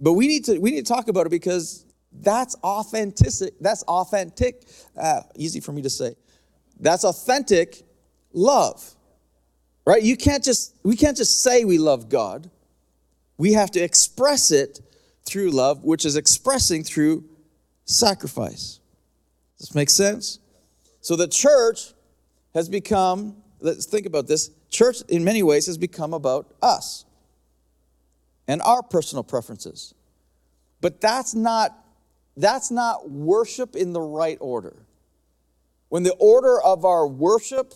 But 0.00 0.14
we 0.14 0.26
need 0.26 0.44
to 0.46 0.58
we 0.58 0.72
need 0.72 0.86
to 0.86 0.92
talk 0.92 1.08
about 1.08 1.26
it 1.26 1.30
because 1.30 1.84
that's 2.12 2.56
authentic. 2.56 3.54
That's 3.60 3.82
authentic. 3.84 4.66
Uh, 4.96 5.20
easy 5.36 5.60
for 5.60 5.72
me 5.72 5.82
to 5.82 5.90
say. 5.90 6.16
That's 6.78 7.04
authentic 7.04 7.82
love, 8.32 8.94
right? 9.86 10.02
You 10.02 10.16
can't 10.16 10.44
just 10.44 10.74
we 10.82 10.96
can't 10.96 11.16
just 11.16 11.42
say 11.42 11.64
we 11.64 11.78
love 11.78 12.08
God. 12.08 12.50
We 13.36 13.54
have 13.54 13.70
to 13.72 13.80
express 13.80 14.50
it 14.50 14.80
through 15.24 15.50
love, 15.50 15.84
which 15.84 16.04
is 16.04 16.16
expressing 16.16 16.84
through 16.84 17.24
sacrifice. 17.84 18.80
Does 19.58 19.68
this 19.68 19.74
make 19.74 19.90
sense? 19.90 20.38
So 21.00 21.16
the 21.16 21.28
church 21.28 21.92
has 22.54 22.68
become, 22.68 23.36
let's 23.60 23.86
think 23.86 24.06
about 24.06 24.26
this, 24.26 24.50
church 24.70 25.02
in 25.08 25.24
many 25.24 25.42
ways 25.42 25.66
has 25.66 25.78
become 25.78 26.14
about 26.14 26.54
us 26.62 27.04
and 28.46 28.62
our 28.62 28.82
personal 28.82 29.24
preferences. 29.24 29.94
But 30.80 31.00
that's 31.00 31.34
not 31.34 31.78
that's 32.36 32.70
not 32.72 33.08
worship 33.08 33.76
in 33.76 33.92
the 33.92 34.00
right 34.00 34.36
order. 34.40 34.74
When 35.88 36.02
the 36.02 36.14
order 36.14 36.60
of 36.60 36.84
our 36.84 37.06
worship 37.06 37.74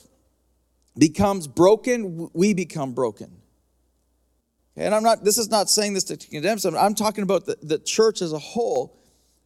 becomes 0.97 1.47
broken, 1.47 2.29
we 2.33 2.55
become 2.55 2.92
broken. 2.92 3.42
And 4.77 4.94
I'm 4.94 5.03
not, 5.03 5.25
this 5.25 5.38
is 5.38 5.51
not 5.51 5.68
saying 5.68 5.94
this 5.94 6.05
to 6.05 6.16
condemn 6.16 6.59
someone. 6.59 6.83
I'm 6.83 6.94
talking 6.94 7.23
about 7.23 7.47
the, 7.47 7.57
the 7.62 7.79
church 7.79 8.23
as 8.23 8.33
a 8.33 8.38
whole 8.38 8.97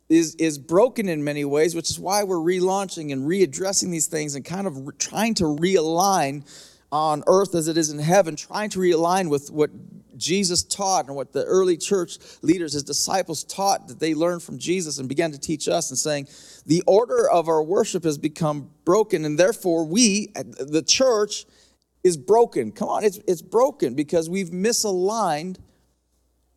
is, 0.09 0.35
is 0.35 0.59
broken 0.59 1.09
in 1.09 1.25
many 1.25 1.45
ways, 1.45 1.75
which 1.75 1.91
is 1.91 1.99
why 1.99 2.23
we're 2.23 2.37
relaunching 2.37 3.13
and 3.13 3.23
readdressing 3.23 3.91
these 3.91 4.07
things 4.07 4.35
and 4.35 4.45
kind 4.45 4.67
of 4.67 4.99
trying 4.99 5.35
to 5.35 5.45
realign 5.45 6.45
on 6.93 7.25
earth 7.27 7.55
as 7.55 7.67
it 7.69 7.79
is 7.79 7.91
in 7.91 7.99
heaven, 7.99 8.37
trying 8.37 8.69
to 8.71 8.79
realign 8.79 9.31
with 9.31 9.51
what 9.51 9.71
Jesus 10.19 10.63
taught 10.63 11.07
and 11.07 11.17
what 11.17 11.33
the 11.33 11.43
early 11.45 11.79
church 11.79 12.19
leaders, 12.43 12.75
his 12.75 12.83
disciples 12.83 13.43
taught 13.45 13.89
that 13.89 13.99
they 13.99 14.15
learned 14.15 14.43
from 14.43 14.59
Jesus 14.59 14.99
and 14.99 15.09
began 15.09 15.33
to 15.33 15.39
teach 15.39 15.67
us 15.69 15.91
and 15.91 15.99
saying, 15.99 16.29
the 16.67 16.83
order 16.87 17.29
of 17.29 17.49
our 17.49 17.63
worship 17.63 18.05
has 18.05 18.19
become 18.19 18.71
broken, 18.85 19.25
and 19.25 19.39
therefore 19.39 19.85
we, 19.87 20.29
the 20.35 20.85
church, 20.87 21.47
is 22.05 22.17
broken. 22.17 22.73
Come 22.73 22.89
on, 22.89 23.05
it's, 23.05 23.19
it's 23.27 23.43
broken 23.43 23.95
because 23.95 24.29
we've 24.29 24.51
misaligned 24.51 25.57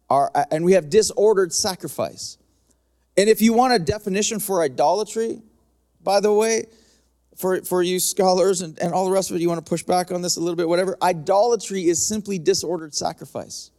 our, 0.10 0.32
and 0.52 0.66
we 0.66 0.74
have 0.74 0.90
disordered 0.90 1.54
sacrifice. 1.54 2.38
And 3.18 3.30
if 3.30 3.42
you 3.42 3.54
want 3.54 3.74
a 3.74 3.80
definition 3.80 4.40
for 4.40 4.62
idolatry, 4.62 5.42
by 6.04 6.20
the 6.20 6.34
way, 6.34 6.66
for, 7.36 7.62
for 7.62 7.84
you 7.84 8.00
scholars 8.00 8.62
and, 8.62 8.80
and 8.80 8.94
all 8.94 9.06
the 9.06 9.12
rest 9.12 9.30
of 9.30 9.36
it, 9.36 9.42
you 9.42 9.50
want 9.50 9.64
to 9.64 9.70
push 9.70 9.84
back 9.84 10.12
on 10.12 10.22
this 10.22 10.38
a 10.38 10.40
little 10.40 10.56
bit, 10.56 10.68
whatever. 10.68 10.98
Idolatry 11.02 11.88
is 11.88 12.06
simply 12.06 12.40
disordered 12.40 12.94
sacrifice. 12.94 13.72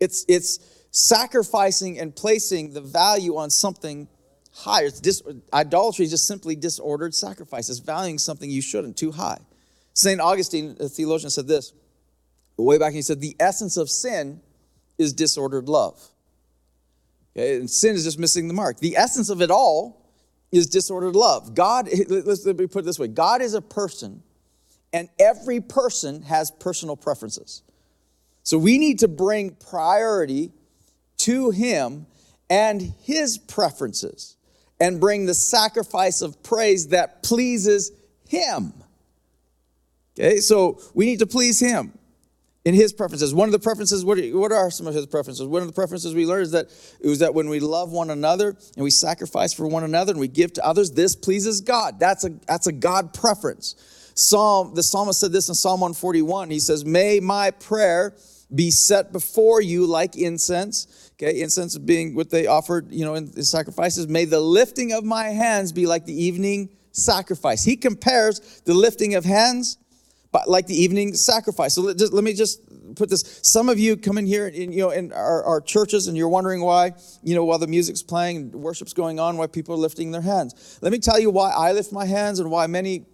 It's, 0.00 0.24
it's 0.26 0.58
sacrificing 0.90 1.98
and 1.98 2.14
placing 2.14 2.72
the 2.72 2.80
value 2.80 3.36
on 3.36 3.50
something 3.50 4.08
higher. 4.52 4.86
It's 4.86 5.00
dis, 5.00 5.22
idolatry 5.52 6.06
is 6.06 6.10
just 6.10 6.26
simply 6.26 6.56
disordered 6.56 7.14
sacrifice. 7.14 7.68
It's 7.68 7.78
valuing 7.78 8.18
something 8.18 8.50
you 8.50 8.62
shouldn't 8.62 8.96
too 8.96 9.12
high. 9.12 9.38
St. 9.94 10.20
Augustine, 10.20 10.76
a 10.80 10.88
theologian, 10.88 11.30
said 11.30 11.46
this 11.46 11.72
way 12.56 12.78
back, 12.78 12.92
he 12.92 13.02
said, 13.02 13.20
The 13.20 13.36
essence 13.38 13.76
of 13.76 13.90
sin 13.90 14.40
is 14.98 15.12
disordered 15.12 15.68
love. 15.68 16.00
Okay? 17.36 17.56
And 17.56 17.70
sin 17.70 17.94
is 17.94 18.04
just 18.04 18.18
missing 18.18 18.48
the 18.48 18.54
mark. 18.54 18.78
The 18.78 18.96
essence 18.96 19.28
of 19.28 19.42
it 19.42 19.50
all 19.50 20.01
is 20.52 20.66
disordered 20.66 21.16
love. 21.16 21.54
God, 21.54 21.88
let's, 22.08 22.46
let 22.46 22.58
me 22.58 22.66
put 22.66 22.80
it 22.80 22.84
this 22.84 22.98
way 22.98 23.08
God 23.08 23.42
is 23.42 23.54
a 23.54 23.62
person, 23.62 24.22
and 24.92 25.08
every 25.18 25.60
person 25.60 26.22
has 26.22 26.50
personal 26.50 26.96
preferences. 26.96 27.62
So 28.44 28.58
we 28.58 28.78
need 28.78 29.00
to 29.00 29.08
bring 29.08 29.52
priority 29.52 30.52
to 31.18 31.50
Him 31.50 32.06
and 32.50 32.94
His 33.02 33.38
preferences 33.38 34.36
and 34.80 35.00
bring 35.00 35.26
the 35.26 35.34
sacrifice 35.34 36.22
of 36.22 36.42
praise 36.42 36.88
that 36.88 37.22
pleases 37.22 37.92
Him. 38.28 38.74
Okay, 40.18 40.38
so 40.38 40.80
we 40.92 41.06
need 41.06 41.20
to 41.20 41.26
please 41.26 41.58
Him 41.58 41.92
in 42.64 42.74
his 42.74 42.92
preferences. 42.92 43.34
One 43.34 43.48
of 43.48 43.52
the 43.52 43.58
preferences, 43.58 44.04
what 44.04 44.18
are, 44.18 44.38
what 44.38 44.52
are 44.52 44.70
some 44.70 44.86
of 44.86 44.94
his 44.94 45.06
preferences? 45.06 45.46
One 45.46 45.62
of 45.62 45.68
the 45.68 45.74
preferences 45.74 46.14
we 46.14 46.26
learned 46.26 46.42
is 46.42 46.50
that 46.52 46.66
it 47.00 47.08
was 47.08 47.18
that 47.18 47.34
when 47.34 47.48
we 47.48 47.60
love 47.60 47.90
one 47.90 48.10
another 48.10 48.56
and 48.76 48.84
we 48.84 48.90
sacrifice 48.90 49.52
for 49.52 49.66
one 49.66 49.84
another 49.84 50.12
and 50.12 50.20
we 50.20 50.28
give 50.28 50.52
to 50.54 50.64
others, 50.64 50.92
this 50.92 51.16
pleases 51.16 51.60
God. 51.60 51.98
That's 51.98 52.24
a 52.24 52.30
that's 52.46 52.66
a 52.66 52.72
God 52.72 53.14
preference. 53.14 53.74
Psalm, 54.14 54.74
the 54.74 54.82
psalmist 54.82 55.18
said 55.18 55.32
this 55.32 55.48
in 55.48 55.54
Psalm 55.54 55.80
141. 55.80 56.50
He 56.50 56.60
says, 56.60 56.84
May 56.84 57.18
my 57.18 57.50
prayer 57.50 58.14
be 58.54 58.70
set 58.70 59.10
before 59.10 59.60
you 59.60 59.86
like 59.86 60.16
incense. 60.16 61.10
Okay, 61.14 61.40
incense 61.40 61.76
being 61.78 62.14
what 62.14 62.30
they 62.30 62.46
offered, 62.46 62.92
you 62.92 63.04
know, 63.04 63.14
in, 63.14 63.32
in 63.36 63.44
sacrifices. 63.44 64.08
May 64.08 64.24
the 64.24 64.40
lifting 64.40 64.92
of 64.92 65.04
my 65.04 65.28
hands 65.28 65.72
be 65.72 65.86
like 65.86 66.04
the 66.04 66.24
evening 66.24 66.68
sacrifice. 66.92 67.64
He 67.64 67.76
compares 67.76 68.60
the 68.66 68.74
lifting 68.74 69.14
of 69.14 69.24
hands 69.24 69.78
but 70.32 70.48
like 70.48 70.66
the 70.66 70.74
evening 70.74 71.14
sacrifice. 71.14 71.74
So 71.74 71.82
let, 71.82 71.98
just, 71.98 72.12
let 72.12 72.24
me 72.24 72.32
just 72.32 72.62
put 72.96 73.10
this. 73.10 73.40
Some 73.42 73.68
of 73.68 73.78
you 73.78 73.96
come 73.96 74.18
in 74.18 74.26
here 74.26 74.48
in, 74.48 74.72
you 74.72 74.80
know, 74.80 74.90
in 74.90 75.12
our, 75.12 75.44
our, 75.44 75.60
churches 75.60 76.08
and 76.08 76.16
you're 76.16 76.28
wondering 76.28 76.62
why, 76.62 76.92
you 77.22 77.34
know, 77.34 77.44
while 77.44 77.58
the 77.58 77.66
music's 77.66 78.02
playing, 78.02 78.36
and 78.38 78.54
worship's 78.54 78.94
going 78.94 79.20
on, 79.20 79.36
why 79.36 79.46
people 79.46 79.74
are 79.74 79.78
lifting 79.78 80.10
their 80.10 80.22
hands. 80.22 80.78
Let 80.80 80.90
me 80.90 80.98
tell 80.98 81.20
you 81.20 81.30
why 81.30 81.50
I 81.50 81.72
lift 81.72 81.92
my 81.92 82.06
hands 82.06 82.40
and 82.40 82.50
why 82.50 82.66
many 82.66 83.04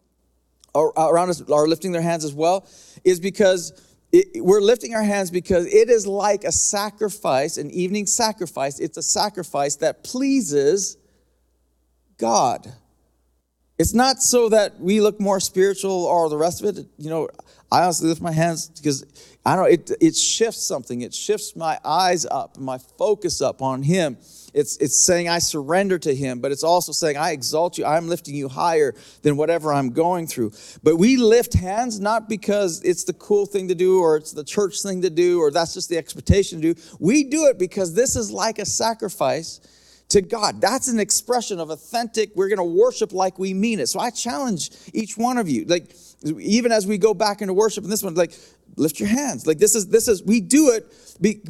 around 0.74 1.30
us 1.30 1.42
are 1.50 1.66
lifting 1.66 1.92
their 1.92 2.02
hands 2.02 2.24
as 2.24 2.32
well, 2.32 2.66
is 3.04 3.18
because 3.18 3.72
it, 4.12 4.42
we're 4.42 4.60
lifting 4.60 4.94
our 4.94 5.02
hands 5.02 5.30
because 5.30 5.66
it 5.66 5.90
is 5.90 6.06
like 6.06 6.44
a 6.44 6.52
sacrifice, 6.52 7.58
an 7.58 7.70
evening 7.70 8.06
sacrifice. 8.06 8.78
It's 8.78 8.96
a 8.96 9.02
sacrifice 9.02 9.76
that 9.76 10.04
pleases 10.04 10.96
God. 12.16 12.72
It's 13.78 13.94
not 13.94 14.20
so 14.20 14.48
that 14.48 14.80
we 14.80 15.00
look 15.00 15.20
more 15.20 15.38
spiritual 15.38 16.04
or 16.04 16.28
the 16.28 16.36
rest 16.36 16.62
of 16.62 16.76
it. 16.76 16.86
You 16.98 17.10
know, 17.10 17.28
I 17.70 17.84
honestly 17.84 18.08
lift 18.08 18.20
my 18.20 18.32
hands 18.32 18.68
because 18.68 19.04
I 19.46 19.54
don't 19.54 19.64
know, 19.64 19.70
it, 19.70 19.90
it 20.00 20.16
shifts 20.16 20.62
something. 20.66 21.02
It 21.02 21.14
shifts 21.14 21.54
my 21.54 21.78
eyes 21.84 22.26
up, 22.26 22.58
my 22.58 22.78
focus 22.78 23.40
up 23.40 23.62
on 23.62 23.82
Him. 23.82 24.16
It's, 24.52 24.76
it's 24.78 24.96
saying 24.96 25.28
I 25.28 25.38
surrender 25.38 25.98
to 26.00 26.14
Him, 26.14 26.40
but 26.40 26.50
it's 26.50 26.64
also 26.64 26.90
saying 26.90 27.16
I 27.16 27.30
exalt 27.30 27.78
you. 27.78 27.84
I'm 27.84 28.08
lifting 28.08 28.34
you 28.34 28.48
higher 28.48 28.94
than 29.22 29.36
whatever 29.36 29.72
I'm 29.72 29.90
going 29.90 30.26
through. 30.26 30.52
But 30.82 30.96
we 30.96 31.16
lift 31.16 31.54
hands 31.54 32.00
not 32.00 32.28
because 32.28 32.82
it's 32.82 33.04
the 33.04 33.12
cool 33.12 33.46
thing 33.46 33.68
to 33.68 33.76
do 33.76 34.00
or 34.00 34.16
it's 34.16 34.32
the 34.32 34.44
church 34.44 34.82
thing 34.82 35.02
to 35.02 35.10
do 35.10 35.40
or 35.40 35.52
that's 35.52 35.74
just 35.74 35.88
the 35.88 35.98
expectation 35.98 36.60
to 36.60 36.74
do. 36.74 36.80
We 36.98 37.24
do 37.24 37.46
it 37.46 37.58
because 37.58 37.94
this 37.94 38.16
is 38.16 38.32
like 38.32 38.58
a 38.58 38.66
sacrifice 38.66 39.60
to 40.10 40.22
God. 40.22 40.60
That's 40.60 40.88
an 40.88 40.98
expression 40.98 41.60
of 41.60 41.70
authentic, 41.70 42.30
we're 42.34 42.48
going 42.48 42.58
to 42.58 42.64
worship 42.64 43.12
like 43.12 43.38
we 43.38 43.52
mean 43.54 43.78
it. 43.80 43.88
So 43.88 44.00
I 44.00 44.10
challenge 44.10 44.70
each 44.94 45.16
one 45.16 45.38
of 45.38 45.48
you, 45.48 45.64
like, 45.66 45.94
even 46.24 46.72
as 46.72 46.86
we 46.86 46.98
go 46.98 47.14
back 47.14 47.42
into 47.42 47.52
worship 47.52 47.84
and 47.84 47.92
this 47.92 48.02
one, 48.02 48.14
like, 48.14 48.32
lift 48.76 49.00
your 49.00 49.08
hands. 49.08 49.46
Like, 49.46 49.58
this 49.58 49.74
is, 49.74 49.88
this 49.88 50.08
is, 50.08 50.22
we 50.22 50.40
do 50.40 50.70
it 50.70 50.86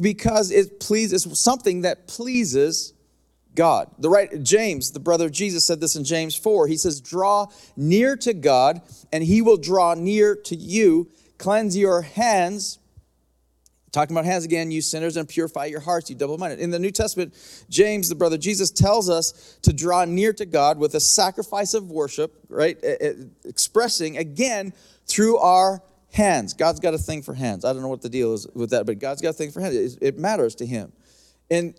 because 0.01 0.51
it 0.51 0.79
pleases, 0.79 1.27
something 1.39 1.81
that 1.81 2.07
pleases 2.07 2.93
God. 3.55 3.89
The 3.99 4.09
right, 4.09 4.43
James, 4.43 4.91
the 4.91 4.99
brother 4.99 5.25
of 5.25 5.31
Jesus, 5.31 5.65
said 5.65 5.79
this 5.79 5.95
in 5.95 6.03
James 6.03 6.35
4. 6.35 6.67
He 6.67 6.77
says, 6.77 7.01
Draw 7.01 7.47
near 7.75 8.15
to 8.17 8.33
God, 8.33 8.81
and 9.11 9.23
he 9.23 9.41
will 9.41 9.57
draw 9.57 9.95
near 9.95 10.35
to 10.35 10.55
you. 10.55 11.09
cleanse 11.37 11.75
your 11.77 12.01
hands. 12.01 12.79
Talking 13.91 14.15
about 14.15 14.25
hands 14.25 14.45
again, 14.45 14.71
you 14.71 14.81
sinners, 14.81 15.17
and 15.17 15.27
purify 15.27 15.65
your 15.65 15.79
hearts, 15.79 16.09
you 16.09 16.15
double 16.15 16.37
minded. 16.37 16.59
In 16.59 16.69
the 16.69 16.79
New 16.79 16.91
Testament, 16.91 17.33
James, 17.69 18.09
the 18.09 18.15
brother 18.15 18.37
Jesus, 18.37 18.69
tells 18.69 19.09
us 19.09 19.57
to 19.63 19.73
draw 19.73 20.05
near 20.05 20.33
to 20.33 20.45
God 20.45 20.77
with 20.77 20.93
a 20.95 20.99
sacrifice 20.99 21.73
of 21.73 21.89
worship, 21.89 22.33
right? 22.49 22.77
Expressing 23.45 24.17
again 24.17 24.73
through 25.07 25.37
our 25.37 25.81
hands. 26.11 26.53
God's 26.53 26.79
got 26.79 26.93
a 26.93 26.97
thing 26.97 27.21
for 27.21 27.33
hands. 27.33 27.65
I 27.65 27.73
don't 27.73 27.81
know 27.81 27.87
what 27.87 28.01
the 28.01 28.09
deal 28.09 28.33
is 28.33 28.47
with 28.53 28.71
that, 28.71 28.85
but 28.85 28.99
God's 28.99 29.21
got 29.21 29.29
a 29.29 29.33
thing 29.33 29.51
for 29.51 29.61
hands. 29.61 29.97
It 30.01 30.17
matters 30.17 30.55
to 30.55 30.65
Him. 30.65 30.91
And 31.49 31.73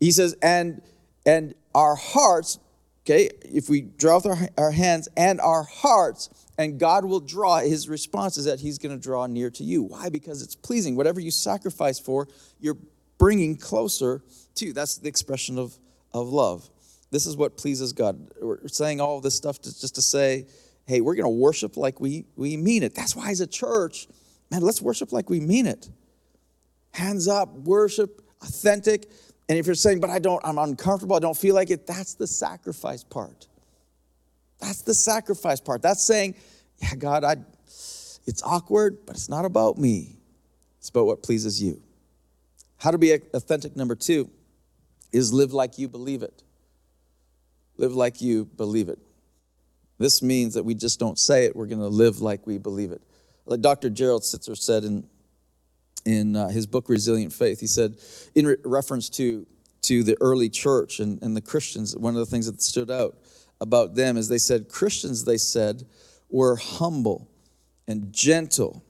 He 0.00 0.10
says, 0.10 0.36
and 0.42 0.82
and 1.26 1.54
our 1.74 1.94
hearts, 1.94 2.58
okay, 3.02 3.30
if 3.42 3.68
we 3.68 3.80
draw 3.80 4.16
with 4.16 4.26
our, 4.26 4.48
our 4.58 4.70
hands 4.70 5.08
and 5.16 5.40
our 5.40 5.62
hearts, 5.62 6.28
and 6.56 6.78
God 6.78 7.04
will 7.04 7.20
draw, 7.20 7.58
his 7.58 7.88
response 7.88 8.36
is 8.36 8.44
that 8.44 8.60
he's 8.60 8.78
going 8.78 8.96
to 8.96 9.02
draw 9.02 9.26
near 9.26 9.50
to 9.50 9.64
you. 9.64 9.82
Why? 9.82 10.08
Because 10.08 10.42
it's 10.42 10.54
pleasing. 10.54 10.94
Whatever 10.94 11.20
you 11.20 11.30
sacrifice 11.30 11.98
for, 11.98 12.28
you're 12.60 12.78
bringing 13.18 13.56
closer 13.56 14.22
to. 14.56 14.72
That's 14.72 14.98
the 14.98 15.08
expression 15.08 15.58
of, 15.58 15.76
of 16.12 16.28
love. 16.28 16.68
This 17.10 17.26
is 17.26 17.36
what 17.36 17.56
pleases 17.56 17.92
God. 17.92 18.28
We're 18.40 18.66
saying 18.68 19.00
all 19.00 19.20
this 19.20 19.34
stuff 19.34 19.60
to, 19.62 19.80
just 19.80 19.96
to 19.96 20.02
say, 20.02 20.46
hey, 20.86 21.00
we're 21.00 21.14
going 21.14 21.24
to 21.24 21.28
worship 21.28 21.76
like 21.76 22.00
we, 22.00 22.24
we 22.36 22.56
mean 22.56 22.82
it. 22.82 22.94
That's 22.94 23.16
why, 23.16 23.30
as 23.30 23.40
a 23.40 23.46
church, 23.46 24.06
man, 24.50 24.62
let's 24.62 24.82
worship 24.82 25.12
like 25.12 25.30
we 25.30 25.40
mean 25.40 25.66
it. 25.66 25.88
Hands 26.92 27.26
up, 27.26 27.52
worship, 27.54 28.22
authentic. 28.42 29.10
And 29.48 29.58
if 29.58 29.66
you're 29.66 29.74
saying, 29.74 30.00
but 30.00 30.10
I 30.10 30.18
don't, 30.18 30.40
I'm 30.44 30.58
uncomfortable, 30.58 31.16
I 31.16 31.20
don't 31.20 31.36
feel 31.36 31.54
like 31.54 31.70
it, 31.70 31.86
that's 31.86 32.14
the 32.14 32.26
sacrifice 32.26 33.02
part. 33.02 33.48
That's 34.64 34.80
the 34.80 34.94
sacrifice 34.94 35.60
part. 35.60 35.82
That's 35.82 36.02
saying, 36.02 36.36
yeah, 36.78 36.94
God, 36.94 37.22
I, 37.22 37.36
it's 38.26 38.42
awkward, 38.42 38.98
but 39.04 39.14
it's 39.14 39.28
not 39.28 39.44
about 39.44 39.76
me. 39.76 40.16
It's 40.78 40.88
about 40.88 41.04
what 41.04 41.22
pleases 41.22 41.62
you. 41.62 41.82
How 42.78 42.90
to 42.90 42.98
be 42.98 43.12
authentic, 43.12 43.76
number 43.76 43.94
two, 43.94 44.30
is 45.12 45.32
live 45.32 45.52
like 45.52 45.78
you 45.78 45.86
believe 45.86 46.22
it. 46.22 46.42
Live 47.76 47.94
like 47.94 48.22
you 48.22 48.46
believe 48.46 48.88
it. 48.88 48.98
This 49.98 50.22
means 50.22 50.54
that 50.54 50.64
we 50.64 50.74
just 50.74 50.98
don't 50.98 51.18
say 51.18 51.44
it, 51.44 51.54
we're 51.54 51.66
going 51.66 51.80
to 51.80 51.88
live 51.88 52.20
like 52.20 52.46
we 52.46 52.56
believe 52.56 52.90
it. 52.90 53.02
Like 53.44 53.60
Dr. 53.60 53.90
Gerald 53.90 54.22
Sittser 54.22 54.56
said 54.56 54.84
in, 54.84 55.06
in 56.06 56.36
uh, 56.36 56.48
his 56.48 56.66
book, 56.66 56.88
Resilient 56.88 57.34
Faith, 57.34 57.60
he 57.60 57.66
said, 57.66 57.96
in 58.34 58.46
re- 58.46 58.56
reference 58.64 59.10
to, 59.10 59.46
to 59.82 60.02
the 60.02 60.16
early 60.22 60.48
church 60.48 61.00
and, 61.00 61.22
and 61.22 61.36
the 61.36 61.42
Christians, 61.42 61.94
one 61.94 62.14
of 62.14 62.20
the 62.20 62.26
things 62.26 62.46
that 62.46 62.62
stood 62.62 62.90
out 62.90 63.18
about 63.64 63.94
them 63.94 64.16
is 64.16 64.28
they 64.28 64.38
said 64.38 64.68
Christians, 64.68 65.24
they 65.24 65.38
said, 65.38 65.84
were 66.30 66.56
humble 66.56 67.28
and 67.88 68.12
gentle 68.12 68.84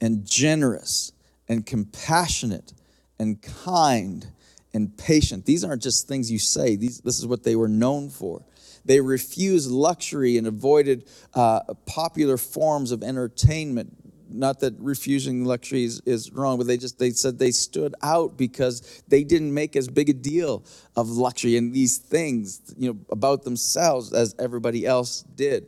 and 0.00 0.24
generous 0.24 1.12
and 1.48 1.66
compassionate 1.66 2.72
and 3.18 3.42
kind 3.42 4.30
and 4.72 4.96
patient. 4.96 5.44
These 5.44 5.64
aren't 5.64 5.82
just 5.82 6.08
things 6.08 6.30
you 6.30 6.38
say, 6.38 6.76
These, 6.76 7.00
this 7.00 7.18
is 7.18 7.26
what 7.26 7.42
they 7.42 7.56
were 7.56 7.68
known 7.68 8.08
for. 8.08 8.44
They 8.84 9.00
refused 9.00 9.70
luxury 9.70 10.38
and 10.38 10.46
avoided 10.46 11.06
uh, 11.34 11.60
popular 11.84 12.36
forms 12.36 12.92
of 12.92 13.02
entertainment 13.02 13.99
not 14.32 14.60
that 14.60 14.74
refusing 14.78 15.44
luxury 15.44 15.84
is, 15.84 16.00
is, 16.06 16.32
wrong, 16.32 16.58
but 16.58 16.66
they 16.66 16.76
just 16.76 16.98
they 16.98 17.10
said 17.10 17.38
they 17.38 17.50
stood 17.50 17.94
out 18.02 18.36
because 18.36 19.02
they 19.08 19.24
didn't 19.24 19.52
make 19.52 19.76
as 19.76 19.88
big 19.88 20.08
a 20.08 20.12
deal 20.12 20.64
of 20.96 21.08
luxury 21.08 21.56
and 21.56 21.72
these 21.74 21.98
things, 21.98 22.60
you 22.78 22.92
know, 22.92 22.98
about 23.10 23.42
themselves 23.44 24.12
as 24.12 24.34
everybody 24.38 24.86
else 24.86 25.22
did. 25.34 25.66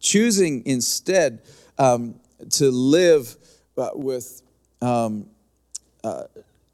Choosing 0.00 0.62
instead 0.66 1.42
um, 1.78 2.14
to 2.50 2.70
live 2.70 3.36
uh, 3.76 3.90
with 3.94 4.42
um, 4.80 5.26
uh, 6.04 6.24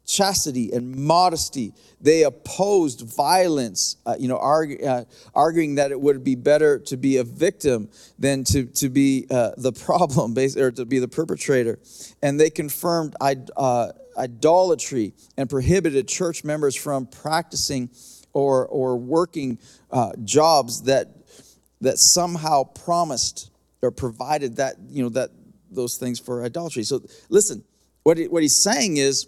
chastity 0.09 0.71
and 0.71 0.95
modesty. 0.95 1.71
They 2.01 2.23
opposed 2.23 3.01
violence, 3.01 3.97
uh, 4.05 4.15
you 4.19 4.27
know, 4.27 4.37
argue, 4.37 4.83
uh, 4.83 5.05
arguing 5.35 5.75
that 5.75 5.91
it 5.91 6.01
would 6.01 6.23
be 6.23 6.35
better 6.35 6.79
to 6.79 6.97
be 6.97 7.17
a 7.17 7.23
victim 7.23 7.89
than 8.17 8.43
to, 8.45 8.65
to 8.65 8.89
be 8.89 9.27
uh, 9.29 9.51
the 9.57 9.71
problem, 9.71 10.35
or 10.57 10.71
to 10.71 10.85
be 10.85 10.99
the 10.99 11.07
perpetrator. 11.07 11.79
And 12.23 12.39
they 12.39 12.49
confirmed 12.49 13.15
uh, 13.21 13.91
idolatry 14.17 15.13
and 15.37 15.49
prohibited 15.49 16.07
church 16.07 16.43
members 16.43 16.75
from 16.75 17.05
practicing 17.05 17.89
or, 18.33 18.67
or 18.67 18.97
working 18.97 19.59
uh, 19.91 20.13
jobs 20.23 20.83
that, 20.83 21.07
that 21.81 21.99
somehow 21.99 22.63
promised 22.63 23.51
or 23.81 23.91
provided 23.91 24.57
that, 24.57 24.75
you 24.89 25.03
know, 25.03 25.09
that 25.09 25.29
those 25.71 25.97
things 25.97 26.19
for 26.19 26.43
idolatry. 26.43 26.83
So 26.83 27.01
listen, 27.29 27.63
what, 28.03 28.17
he, 28.17 28.27
what 28.27 28.41
he's 28.41 28.57
saying 28.57 28.97
is, 28.97 29.27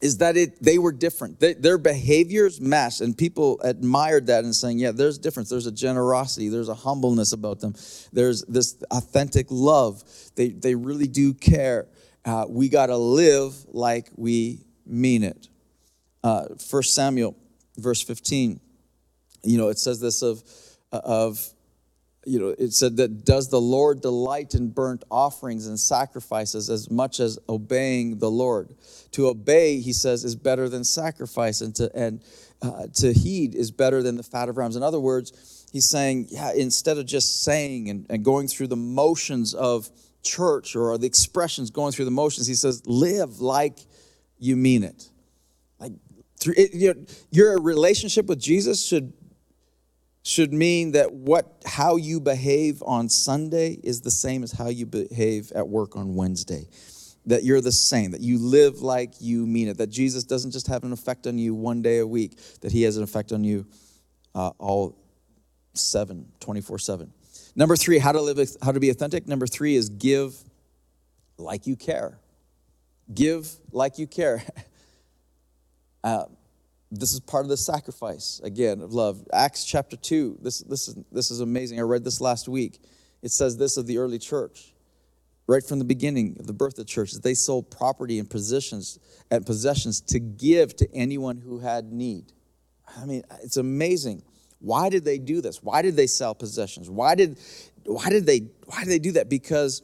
is 0.00 0.18
that 0.18 0.36
it 0.36 0.62
they 0.62 0.78
were 0.78 0.92
different. 0.92 1.40
They, 1.40 1.52
their 1.54 1.78
behaviors 1.78 2.60
matched, 2.60 3.00
and 3.00 3.16
people 3.16 3.60
admired 3.62 4.26
that 4.28 4.44
and 4.44 4.54
saying, 4.54 4.78
"Yeah, 4.78 4.92
there's 4.92 5.18
difference. 5.18 5.48
There's 5.48 5.66
a 5.66 5.72
generosity. 5.72 6.48
There's 6.48 6.68
a 6.68 6.74
humbleness 6.74 7.32
about 7.32 7.60
them. 7.60 7.74
There's 8.12 8.42
this 8.44 8.76
authentic 8.90 9.46
love. 9.50 10.02
They 10.36 10.48
they 10.48 10.74
really 10.74 11.06
do 11.06 11.34
care. 11.34 11.88
Uh, 12.24 12.46
we 12.48 12.68
got 12.68 12.86
to 12.86 12.96
live 12.96 13.54
like 13.68 14.10
we 14.16 14.64
mean 14.86 15.22
it." 15.22 15.48
Uh, 16.22 16.46
First 16.68 16.94
Samuel, 16.94 17.36
verse 17.76 18.02
15. 18.02 18.60
You 19.42 19.58
know, 19.58 19.68
it 19.68 19.78
says 19.78 20.00
this 20.00 20.22
of 20.22 20.42
of 20.92 21.46
you 22.24 22.38
know, 22.38 22.54
it 22.58 22.72
said 22.72 22.96
that 22.98 23.24
does 23.24 23.48
the 23.48 23.60
Lord 23.60 24.02
delight 24.02 24.54
in 24.54 24.68
burnt 24.68 25.04
offerings 25.10 25.66
and 25.66 25.80
sacrifices 25.80 26.68
as 26.68 26.90
much 26.90 27.18
as 27.18 27.38
obeying 27.48 28.18
the 28.18 28.30
Lord? 28.30 28.74
To 29.12 29.28
obey, 29.28 29.80
he 29.80 29.92
says, 29.92 30.24
is 30.24 30.36
better 30.36 30.68
than 30.68 30.84
sacrifice, 30.84 31.60
and 31.60 31.74
to 31.76 31.90
and 31.94 32.20
uh, 32.62 32.88
to 32.94 33.12
heed 33.12 33.54
is 33.54 33.70
better 33.70 34.02
than 34.02 34.16
the 34.16 34.22
fat 34.22 34.48
of 34.48 34.58
rams. 34.58 34.76
In 34.76 34.82
other 34.82 35.00
words, 35.00 35.66
he's 35.72 35.88
saying, 35.88 36.26
yeah, 36.30 36.52
instead 36.52 36.98
of 36.98 37.06
just 37.06 37.42
saying 37.42 37.88
and, 37.88 38.06
and 38.10 38.24
going 38.24 38.48
through 38.48 38.66
the 38.66 38.76
motions 38.76 39.54
of 39.54 39.88
church 40.22 40.76
or 40.76 40.98
the 40.98 41.06
expressions 41.06 41.70
going 41.70 41.92
through 41.92 42.04
the 42.04 42.10
motions, 42.10 42.46
he 42.46 42.54
says, 42.54 42.82
live 42.86 43.40
like 43.40 43.78
you 44.38 44.56
mean 44.56 44.84
it. 44.84 45.08
Like 45.78 45.92
through 46.38 46.54
it, 46.56 46.74
your, 46.74 46.94
your 47.30 47.60
relationship 47.60 48.26
with 48.26 48.38
Jesus 48.38 48.86
should 48.86 49.12
should 50.22 50.52
mean 50.52 50.92
that 50.92 51.12
what 51.12 51.62
how 51.64 51.96
you 51.96 52.20
behave 52.20 52.82
on 52.84 53.08
Sunday 53.08 53.78
is 53.82 54.02
the 54.02 54.10
same 54.10 54.42
as 54.42 54.52
how 54.52 54.68
you 54.68 54.86
behave 54.86 55.50
at 55.52 55.68
work 55.68 55.96
on 55.96 56.14
Wednesday. 56.14 56.68
That 57.26 57.44
you're 57.44 57.60
the 57.60 57.72
same, 57.72 58.12
that 58.12 58.22
you 58.22 58.38
live 58.38 58.80
like 58.80 59.14
you 59.20 59.46
mean 59.46 59.68
it, 59.68 59.78
that 59.78 59.88
Jesus 59.88 60.24
doesn't 60.24 60.52
just 60.52 60.66
have 60.68 60.84
an 60.84 60.92
effect 60.92 61.26
on 61.26 61.38
you 61.38 61.54
one 61.54 61.82
day 61.82 61.98
a 61.98 62.06
week, 62.06 62.38
that 62.60 62.72
he 62.72 62.82
has 62.82 62.96
an 62.96 63.02
effect 63.02 63.32
on 63.32 63.44
you 63.44 63.66
uh, 64.34 64.50
all 64.58 64.96
seven, 65.74 66.26
24 66.40 66.78
7. 66.78 67.12
Number 67.56 67.76
three, 67.76 67.98
how 67.98 68.12
to 68.12 68.20
live, 68.20 68.38
how 68.62 68.72
to 68.72 68.80
be 68.80 68.90
authentic. 68.90 69.26
Number 69.26 69.46
three 69.46 69.76
is 69.76 69.88
give 69.88 70.34
like 71.36 71.66
you 71.66 71.76
care. 71.76 72.18
Give 73.12 73.48
like 73.72 73.98
you 73.98 74.06
care. 74.06 74.42
Uh, 76.02 76.24
this 76.90 77.12
is 77.12 77.20
part 77.20 77.44
of 77.44 77.48
the 77.48 77.56
sacrifice 77.56 78.40
again 78.42 78.80
of 78.80 78.92
love. 78.92 79.26
Acts 79.32 79.64
chapter 79.64 79.96
2 79.96 80.38
this, 80.42 80.58
this, 80.60 80.88
is, 80.88 80.96
this 81.12 81.30
is 81.30 81.40
amazing. 81.40 81.78
I 81.78 81.82
read 81.82 82.04
this 82.04 82.20
last 82.20 82.48
week. 82.48 82.80
It 83.22 83.30
says 83.30 83.56
this 83.56 83.76
of 83.76 83.86
the 83.86 83.98
early 83.98 84.18
church. 84.18 84.74
Right 85.46 85.64
from 85.64 85.78
the 85.78 85.84
beginning 85.84 86.36
of 86.38 86.46
the 86.46 86.52
birth 86.52 86.74
of 86.74 86.78
the 86.78 86.84
church 86.84 87.12
they 87.12 87.34
sold 87.34 87.70
property 87.70 88.18
and 88.18 88.28
positions 88.28 88.98
and 89.30 89.44
possessions 89.44 90.00
to 90.02 90.20
give 90.20 90.76
to 90.76 90.88
anyone 90.94 91.38
who 91.38 91.58
had 91.58 91.92
need. 91.92 92.32
I 93.00 93.04
mean 93.04 93.22
it's 93.42 93.56
amazing. 93.56 94.22
Why 94.58 94.90
did 94.90 95.04
they 95.04 95.18
do 95.18 95.40
this? 95.40 95.62
Why 95.62 95.82
did 95.82 95.96
they 95.96 96.06
sell 96.06 96.34
possessions? 96.34 96.90
Why 96.90 97.14
did 97.14 97.38
why 97.84 98.10
did 98.10 98.26
they 98.26 98.48
why 98.66 98.80
did 98.80 98.90
they 98.90 98.98
do 98.98 99.12
that? 99.12 99.28
Because 99.28 99.82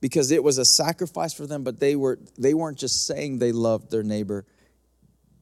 because 0.00 0.30
it 0.30 0.42
was 0.42 0.58
a 0.58 0.64
sacrifice 0.64 1.32
for 1.32 1.46
them 1.46 1.64
but 1.64 1.80
they 1.80 1.96
were 1.96 2.18
they 2.38 2.54
weren't 2.54 2.78
just 2.78 3.06
saying 3.06 3.38
they 3.38 3.52
loved 3.52 3.90
their 3.90 4.02
neighbor. 4.02 4.46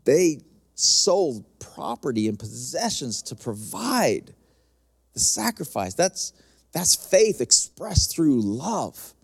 They 0.04 0.40
sold 0.74 1.44
property 1.58 2.28
and 2.28 2.38
possessions 2.38 3.22
to 3.22 3.34
provide 3.34 4.34
the 5.12 5.20
sacrifice. 5.20 5.94
That's, 5.94 6.32
that's 6.72 6.94
faith 6.94 7.40
expressed 7.40 8.14
through 8.14 8.40
love. 8.40 9.14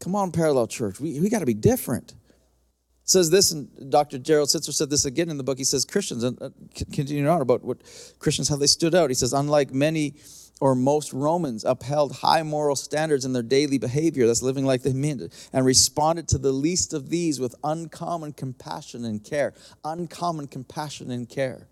Come 0.00 0.14
on, 0.14 0.32
Parallel 0.32 0.66
Church. 0.66 1.00
We, 1.00 1.20
we 1.20 1.28
got 1.28 1.40
to 1.40 1.46
be 1.46 1.54
different. 1.54 2.12
It 2.12 3.10
says 3.10 3.30
this, 3.30 3.52
and 3.52 3.90
Dr. 3.90 4.18
Gerald 4.18 4.48
Sittser 4.48 4.72
said 4.72 4.90
this 4.90 5.04
again 5.04 5.30
in 5.30 5.36
the 5.36 5.44
book. 5.44 5.58
He 5.58 5.64
says, 5.64 5.84
Christians, 5.84 6.24
and 6.24 6.40
uh, 6.42 6.50
continuing 6.92 7.28
on 7.28 7.40
about 7.40 7.62
what 7.62 7.78
Christians, 8.18 8.48
how 8.48 8.56
they 8.56 8.66
stood 8.66 8.94
out. 8.94 9.10
He 9.10 9.14
says, 9.14 9.32
unlike 9.32 9.72
many 9.72 10.14
or 10.60 10.74
most 10.74 11.12
Romans 11.12 11.64
upheld 11.64 12.16
high 12.16 12.42
moral 12.42 12.76
standards 12.76 13.24
in 13.24 13.32
their 13.32 13.42
daily 13.42 13.78
behavior, 13.78 14.26
that's 14.26 14.42
living 14.42 14.64
like 14.64 14.82
they 14.82 14.92
meant 14.92 15.20
it, 15.20 15.48
and 15.52 15.66
responded 15.66 16.28
to 16.28 16.38
the 16.38 16.52
least 16.52 16.94
of 16.94 17.10
these 17.10 17.38
with 17.38 17.54
uncommon 17.62 18.32
compassion 18.32 19.04
and 19.04 19.22
care. 19.22 19.52
Uncommon 19.84 20.46
compassion 20.46 21.10
and 21.10 21.28
care. 21.28 21.68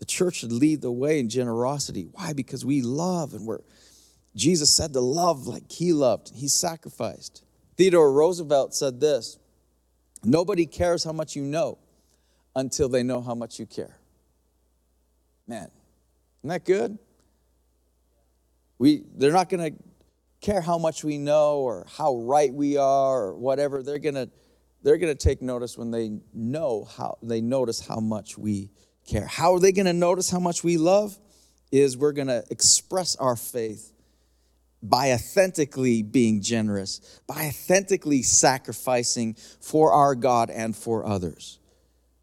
The 0.00 0.04
church 0.04 0.36
should 0.36 0.52
lead 0.52 0.80
the 0.80 0.90
way 0.90 1.20
in 1.20 1.28
generosity. 1.28 2.08
Why? 2.12 2.32
Because 2.32 2.64
we 2.64 2.82
love 2.82 3.34
and 3.34 3.46
we're, 3.46 3.60
Jesus 4.34 4.74
said 4.74 4.92
to 4.94 5.00
love 5.00 5.46
like 5.46 5.70
he 5.70 5.92
loved. 5.92 6.32
He 6.34 6.48
sacrificed. 6.48 7.44
Theodore 7.76 8.12
Roosevelt 8.12 8.74
said 8.74 9.00
this 9.00 9.38
Nobody 10.24 10.66
cares 10.66 11.04
how 11.04 11.12
much 11.12 11.36
you 11.36 11.42
know 11.42 11.78
until 12.56 12.88
they 12.88 13.02
know 13.02 13.20
how 13.20 13.34
much 13.34 13.58
you 13.58 13.66
care. 13.66 13.96
Man, 15.46 15.70
isn't 16.40 16.48
that 16.48 16.64
good? 16.64 16.98
We, 18.80 19.04
they're 19.14 19.30
not 19.30 19.50
going 19.50 19.74
to 19.74 19.82
care 20.40 20.62
how 20.62 20.78
much 20.78 21.04
we 21.04 21.18
know 21.18 21.58
or 21.58 21.86
how 21.98 22.16
right 22.16 22.50
we 22.50 22.78
are 22.78 23.24
or 23.24 23.34
whatever. 23.36 23.82
They're 23.82 23.98
going 23.98 24.14
to 24.14 24.30
they're 24.82 24.96
going 24.96 25.14
to 25.14 25.22
take 25.22 25.42
notice 25.42 25.76
when 25.76 25.90
they 25.90 26.20
know 26.32 26.88
how 26.96 27.18
they 27.22 27.42
notice 27.42 27.86
how 27.86 28.00
much 28.00 28.38
we 28.38 28.70
care. 29.06 29.26
How 29.26 29.52
are 29.52 29.60
they 29.60 29.72
going 29.72 29.84
to 29.84 29.92
notice 29.92 30.30
how 30.30 30.40
much 30.40 30.64
we 30.64 30.78
love? 30.78 31.18
Is 31.70 31.94
we're 31.98 32.12
going 32.12 32.28
to 32.28 32.42
express 32.50 33.16
our 33.16 33.36
faith 33.36 33.92
by 34.82 35.12
authentically 35.12 36.02
being 36.02 36.40
generous, 36.40 37.20
by 37.26 37.48
authentically 37.48 38.22
sacrificing 38.22 39.36
for 39.60 39.92
our 39.92 40.14
God 40.14 40.48
and 40.48 40.74
for 40.74 41.04
others. 41.04 41.58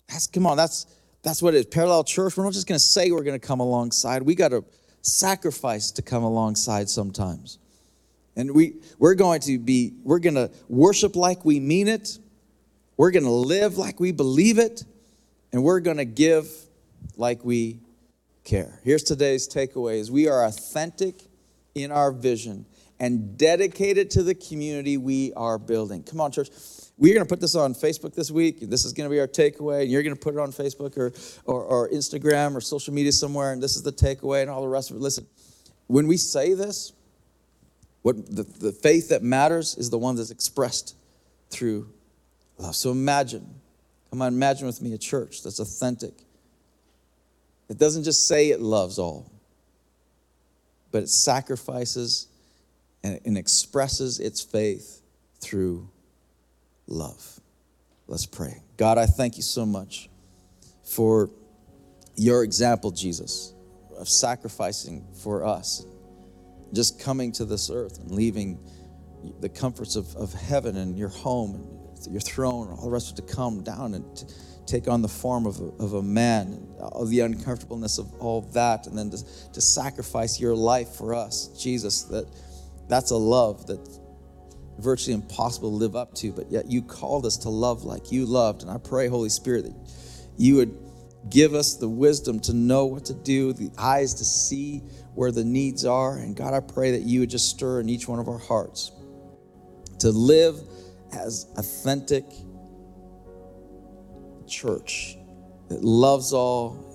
That's 0.10 0.26
come 0.26 0.48
on, 0.48 0.58
that's 0.58 0.88
that's 1.22 1.39
what 1.43 1.54
it 1.54 1.58
is. 1.60 1.65
Parallel 1.67 2.04
church, 2.04 2.36
we're 2.36 2.46
not 2.46 2.54
just 2.54 2.67
going 2.67 2.80
to 2.80 2.84
say 2.84 3.12
we're 3.12 3.22
going 3.22 3.39
to 3.39 3.48
come 3.48 3.60
alongside. 3.60 4.24
We 4.24 4.34
got 4.34 4.50
to 4.50 4.65
sacrifice 5.08 5.91
to 5.91 6.02
come 6.02 6.24
alongside 6.24 6.89
sometimes. 6.89 7.58
And 8.36 8.54
we, 8.54 8.76
we're 9.00 9.15
going 9.15 9.39
to 9.41 9.58
be, 9.58 9.93
we're 10.04 10.20
going 10.20 10.36
to 10.36 10.52
worship 10.70 11.15
like 11.15 11.43
we 11.43 11.60
mean 11.60 11.88
it. 11.88 12.20
We're 12.98 13.12
going 13.12 13.24
to 13.24 13.32
live 13.32 13.78
like 13.78 14.00
we 14.00 14.12
believe 14.12 14.60
it. 14.60 14.84
And 15.52 15.63
we're 15.63 15.80
going 15.80 15.98
to 15.98 16.06
give 16.06 16.50
like 17.15 17.43
we 17.43 17.80
care. 18.43 18.80
Here's 18.84 19.04
today's 19.04 19.48
takeaway 19.48 20.00
is 20.00 20.12
We 20.12 20.28
are 20.28 20.46
authentic 20.46 21.24
in 21.74 21.91
our 21.91 22.12
vision 22.12 22.65
and 23.00 23.38
dedicated 23.38 24.12
to 24.12 24.24
the 24.24 24.36
community 24.36 24.98
we 24.98 25.34
are 25.34 25.58
building. 25.58 26.04
Come 26.04 26.22
on, 26.22 26.32
church. 26.32 26.50
We're 26.97 27.13
going 27.13 27.25
to 27.25 27.29
put 27.29 27.39
this 27.39 27.55
on 27.55 27.75
Facebook 27.75 28.15
this 28.15 28.31
week. 28.31 28.62
And 28.62 28.71
this 28.71 28.86
is 28.86 28.93
going 28.93 29.10
to 29.10 29.13
be 29.13 29.19
our 29.19 29.27
takeaway. 29.27 29.83
And 29.83 29.91
you're 29.91 30.03
going 30.03 30.15
to 30.15 30.19
put 30.19 30.33
it 30.33 30.39
on 30.39 30.51
Facebook 30.51 30.97
or, 30.97 31.13
or, 31.45 31.63
or 31.63 31.89
Instagram 31.89 32.55
or 32.55 32.62
social 32.62 32.93
media 32.93 33.12
somewhere. 33.12 33.53
And 33.53 33.62
this 33.62 33.75
is 33.75 33.83
the 33.83 33.91
takeaway 33.91 34.41
and 34.41 34.49
all 34.49 34.62
the 34.62 34.67
rest 34.67 34.89
of 34.89 34.97
it. 34.97 35.01
Listen, 35.01 35.27
when 35.86 36.07
we 36.07 36.17
say 36.17 36.53
this, 36.53 36.93
what 38.01 38.25
the, 38.33 38.43
the 38.43 38.71
faith 38.71 39.10
that 39.10 39.21
matters 39.21 39.75
is 39.75 39.89
the 39.89 39.97
one 39.97 40.15
that's 40.15 40.31
expressed 40.31 40.95
through 41.49 41.89
love. 42.57 42.75
So 42.75 42.91
imagine, 42.91 43.47
come 44.10 44.21
on, 44.21 44.33
imagine 44.33 44.65
with 44.65 44.81
me 44.81 44.93
a 44.93 44.97
church 44.97 45.43
that's 45.43 45.60
authentic. 45.60 46.13
It 47.69 47.77
doesn't 47.77 48.03
just 48.03 48.27
say 48.27 48.49
it 48.49 48.62
loves 48.62 48.97
all, 48.97 49.29
but 50.91 51.03
it 51.03 51.10
sacrifices 51.10 52.27
and, 53.03 53.19
and 53.25 53.38
expresses 53.38 54.19
its 54.19 54.41
faith 54.41 55.01
through 55.39 55.89
love. 56.88 57.39
Let's 58.08 58.26
pray. 58.26 58.63
God, 58.78 58.97
I 58.97 59.06
thank 59.06 59.38
you 59.38 59.43
so 59.43 59.65
much 59.65 60.10
for 60.84 61.30
your 62.15 62.43
example, 62.43 62.91
Jesus, 62.91 63.54
of 63.97 64.08
sacrificing 64.08 65.06
for 65.21 65.45
us, 65.45 65.86
just 66.73 67.00
coming 67.00 67.32
to 67.34 67.45
this 67.45 67.69
earth 67.69 68.00
and 68.00 68.12
leaving 68.12 68.60
the 69.39 69.50
comforts 69.50 69.95
of, 69.95 70.15
of 70.15 70.34
heaven 70.34 70.78
and 70.78 70.97
your 70.97 71.10
home 71.10 71.56
and 71.56 72.12
your 72.12 72.21
throne 72.21 72.69
all 72.69 72.86
the 72.86 72.91
rest 72.91 73.12
of 73.12 73.17
it 73.17 73.28
to 73.28 73.36
come 73.36 73.63
down 73.63 73.93
and 73.95 74.15
to 74.15 74.26
take 74.65 74.88
on 74.88 75.02
the 75.02 75.08
form 75.08 75.45
of 75.45 75.60
a, 75.60 75.84
of 75.84 75.93
a 75.93 76.04
man, 76.04 76.67
all 76.80 77.06
the 77.06 77.21
uncomfortableness 77.21 77.97
of 77.97 78.13
all 78.19 78.41
that, 78.54 78.86
and 78.86 78.97
then 78.97 79.10
to, 79.10 79.17
to 79.54 79.62
sacrifice 79.62 80.39
your 80.39 80.56
life 80.56 80.89
for 80.89 81.15
us, 81.15 81.47
Jesus, 81.58 82.04
that 82.04 82.26
that's 82.88 83.12
a 83.12 83.17
love 83.17 83.65
that 83.67 83.80
virtually 84.79 85.13
impossible 85.13 85.69
to 85.69 85.75
live 85.75 85.95
up 85.95 86.13
to, 86.15 86.31
but 86.31 86.51
yet 86.51 86.69
you 86.69 86.81
called 86.81 87.25
us 87.25 87.37
to 87.37 87.49
love 87.49 87.83
like 87.83 88.11
you 88.11 88.25
loved. 88.25 88.61
And 88.61 88.71
I 88.71 88.77
pray, 88.77 89.07
Holy 89.07 89.29
Spirit, 89.29 89.65
that 89.65 89.75
you 90.37 90.55
would 90.57 90.77
give 91.29 91.53
us 91.53 91.75
the 91.75 91.89
wisdom 91.89 92.39
to 92.41 92.53
know 92.53 92.85
what 92.85 93.05
to 93.05 93.13
do, 93.13 93.53
the 93.53 93.71
eyes 93.77 94.13
to 94.15 94.25
see 94.25 94.79
where 95.15 95.31
the 95.31 95.43
needs 95.43 95.85
are. 95.85 96.17
And 96.17 96.35
God, 96.35 96.53
I 96.53 96.59
pray 96.59 96.91
that 96.91 97.01
you 97.01 97.21
would 97.21 97.29
just 97.29 97.49
stir 97.49 97.79
in 97.79 97.89
each 97.89 98.07
one 98.07 98.19
of 98.19 98.27
our 98.27 98.37
hearts 98.37 98.91
to 99.99 100.11
live 100.11 100.59
as 101.11 101.47
authentic 101.57 102.25
church 104.47 105.17
that 105.69 105.83
loves 105.83 106.33
all, 106.33 106.85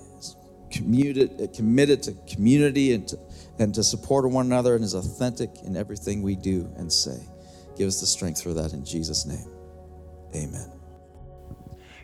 committed, 0.71 1.41
uh, 1.41 1.47
committed 1.55 2.01
to 2.03 2.13
community 2.33 2.93
and 2.93 3.07
to, 3.07 3.17
and 3.59 3.75
to 3.75 3.83
support 3.83 4.29
one 4.29 4.47
another 4.47 4.75
and 4.75 4.83
is 4.83 4.95
authentic 4.95 5.49
in 5.63 5.77
everything 5.77 6.23
we 6.23 6.35
do 6.35 6.71
and 6.77 6.91
say. 6.91 7.19
Give 7.75 7.87
us 7.87 7.99
the 7.99 8.05
strength 8.05 8.41
for 8.41 8.53
that 8.53 8.73
in 8.73 8.85
Jesus' 8.85 9.25
name. 9.25 9.47
Amen. 10.35 10.71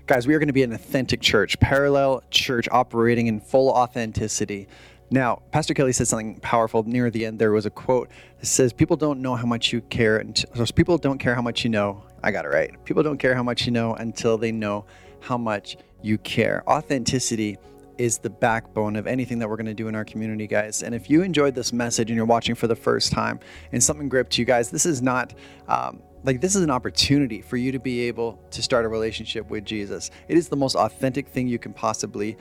Guys, 0.07 0.25
we 0.25 0.33
are 0.33 0.39
going 0.39 0.47
to 0.47 0.53
be 0.53 0.63
an 0.63 0.73
authentic 0.73 1.21
church, 1.21 1.59
parallel 1.59 2.23
church 2.31 2.67
operating 2.71 3.27
in 3.27 3.39
full 3.39 3.69
authenticity. 3.69 4.67
Now, 5.11 5.41
Pastor 5.51 5.73
Kelly 5.73 5.93
said 5.93 6.07
something 6.07 6.39
powerful 6.39 6.83
near 6.83 7.09
the 7.09 7.25
end. 7.25 7.39
There 7.39 7.51
was 7.51 7.65
a 7.65 7.69
quote 7.69 8.09
that 8.39 8.45
says, 8.45 8.73
People 8.73 8.97
don't 8.97 9.21
know 9.21 9.35
how 9.35 9.45
much 9.45 9.71
you 9.71 9.81
care. 9.81 10.17
Until, 10.17 10.65
people 10.67 10.97
don't 10.97 11.19
care 11.19 11.35
how 11.35 11.41
much 11.41 11.63
you 11.63 11.69
know. 11.69 12.03
I 12.23 12.31
got 12.31 12.45
it 12.45 12.49
right. 12.49 12.71
People 12.85 13.03
don't 13.03 13.17
care 13.17 13.35
how 13.35 13.43
much 13.43 13.65
you 13.65 13.71
know 13.71 13.93
until 13.95 14.37
they 14.37 14.51
know 14.51 14.85
how 15.19 15.37
much 15.37 15.77
you 16.01 16.17
care. 16.17 16.63
Authenticity 16.67 17.57
is 17.99 18.17
the 18.17 18.29
backbone 18.29 18.95
of 18.95 19.05
anything 19.05 19.39
that 19.39 19.49
we're 19.49 19.57
going 19.57 19.65
to 19.65 19.73
do 19.73 19.89
in 19.89 19.93
our 19.93 20.05
community, 20.05 20.47
guys. 20.47 20.81
And 20.81 20.95
if 20.95 21.09
you 21.09 21.21
enjoyed 21.21 21.53
this 21.53 21.73
message 21.73 22.09
and 22.09 22.15
you're 22.15 22.25
watching 22.25 22.55
for 22.55 22.67
the 22.67 22.75
first 22.75 23.11
time 23.11 23.39
and 23.73 23.83
something 23.83 24.07
gripped 24.07 24.37
you 24.37 24.45
guys, 24.45 24.71
this 24.71 24.85
is 24.85 25.01
not. 25.01 25.33
Um, 25.67 26.01
like 26.23 26.41
this 26.41 26.53
is 26.53 26.63
an 26.63 26.69
opportunity 26.69 27.41
for 27.41 27.55
you 27.55 27.71
to 27.71 27.79
be 27.79 28.01
able 28.01 28.37
to 28.51 28.61
start 28.61 28.83
a 28.83 28.89
relationship 28.89 29.49
with 29.49 29.63
Jesus. 29.63 30.11
It 30.27 30.37
is 30.37 30.49
the 30.49 30.57
most 30.57 30.75
authentic 30.75 31.29
thing 31.29 31.47
you 31.47 31.59
can 31.59 31.71
possibly 31.71 32.35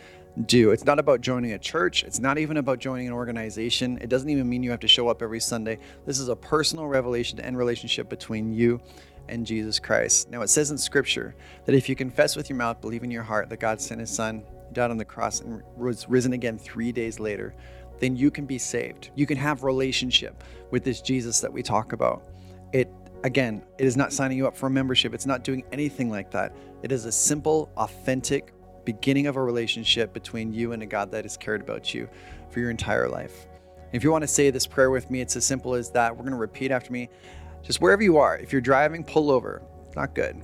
do. 0.46 0.72
It's 0.72 0.84
not 0.84 0.98
about 0.98 1.20
joining 1.20 1.52
a 1.52 1.58
church. 1.58 2.02
It's 2.02 2.18
not 2.18 2.38
even 2.38 2.56
about 2.56 2.80
joining 2.80 3.06
an 3.06 3.12
organization. 3.12 3.98
It 4.00 4.08
doesn't 4.08 4.28
even 4.28 4.48
mean 4.48 4.64
you 4.64 4.72
have 4.72 4.80
to 4.80 4.88
show 4.88 5.08
up 5.08 5.22
every 5.22 5.40
Sunday. 5.40 5.78
This 6.06 6.18
is 6.18 6.28
a 6.28 6.34
personal 6.34 6.86
revelation 6.86 7.38
and 7.38 7.56
relationship 7.56 8.08
between 8.08 8.52
you 8.52 8.80
and 9.28 9.46
Jesus 9.46 9.78
Christ. 9.78 10.30
Now, 10.30 10.42
it 10.42 10.48
says 10.48 10.70
in 10.70 10.78
Scripture 10.78 11.34
that 11.66 11.74
if 11.74 11.88
you 11.88 11.94
confess 11.94 12.34
with 12.34 12.48
your 12.48 12.56
mouth, 12.56 12.80
believe 12.80 13.04
in 13.04 13.10
your 13.10 13.22
heart 13.22 13.48
that 13.50 13.60
God 13.60 13.80
sent 13.80 14.00
His 14.00 14.10
Son, 14.10 14.42
died 14.72 14.90
on 14.90 14.96
the 14.96 15.04
cross, 15.04 15.40
and 15.40 15.62
was 15.76 16.08
risen 16.08 16.32
again 16.32 16.58
three 16.58 16.92
days 16.92 17.18
later, 17.18 17.54
then 18.00 18.16
you 18.16 18.30
can 18.30 18.46
be 18.46 18.58
saved. 18.58 19.10
You 19.14 19.26
can 19.26 19.36
have 19.36 19.64
relationship 19.64 20.42
with 20.70 20.84
this 20.84 21.00
Jesus 21.00 21.40
that 21.40 21.52
we 21.52 21.62
talk 21.62 21.92
about. 21.92 22.22
It 22.72 22.90
again, 23.24 23.62
it 23.78 23.86
is 23.86 23.96
not 23.96 24.12
signing 24.12 24.38
you 24.38 24.46
up 24.46 24.56
for 24.56 24.66
a 24.66 24.70
membership. 24.70 25.14
It's 25.14 25.26
not 25.26 25.42
doing 25.42 25.64
anything 25.72 26.10
like 26.10 26.30
that. 26.30 26.54
It 26.82 26.92
is 26.92 27.04
a 27.04 27.12
simple, 27.12 27.70
authentic 27.76 28.52
beginning 28.84 29.26
of 29.26 29.36
a 29.36 29.42
relationship 29.42 30.12
between 30.12 30.52
you 30.52 30.72
and 30.72 30.82
a 30.82 30.86
God 30.86 31.10
that 31.10 31.24
has 31.24 31.36
cared 31.36 31.60
about 31.60 31.92
you 31.92 32.08
for 32.50 32.60
your 32.60 32.70
entire 32.70 33.08
life. 33.08 33.46
If 33.92 34.04
you 34.04 34.12
want 34.12 34.22
to 34.22 34.28
say 34.28 34.50
this 34.50 34.66
prayer 34.66 34.90
with 34.90 35.10
me, 35.10 35.20
it's 35.20 35.34
as 35.34 35.44
simple 35.44 35.74
as 35.74 35.90
that. 35.90 36.12
We're 36.12 36.22
going 36.22 36.32
to 36.32 36.38
repeat 36.38 36.70
after 36.70 36.92
me. 36.92 37.08
Just 37.62 37.80
wherever 37.80 38.02
you 38.02 38.18
are, 38.18 38.36
if 38.38 38.52
you're 38.52 38.60
driving, 38.60 39.02
pull 39.02 39.30
over. 39.30 39.62
Not 39.96 40.14
good 40.14 40.40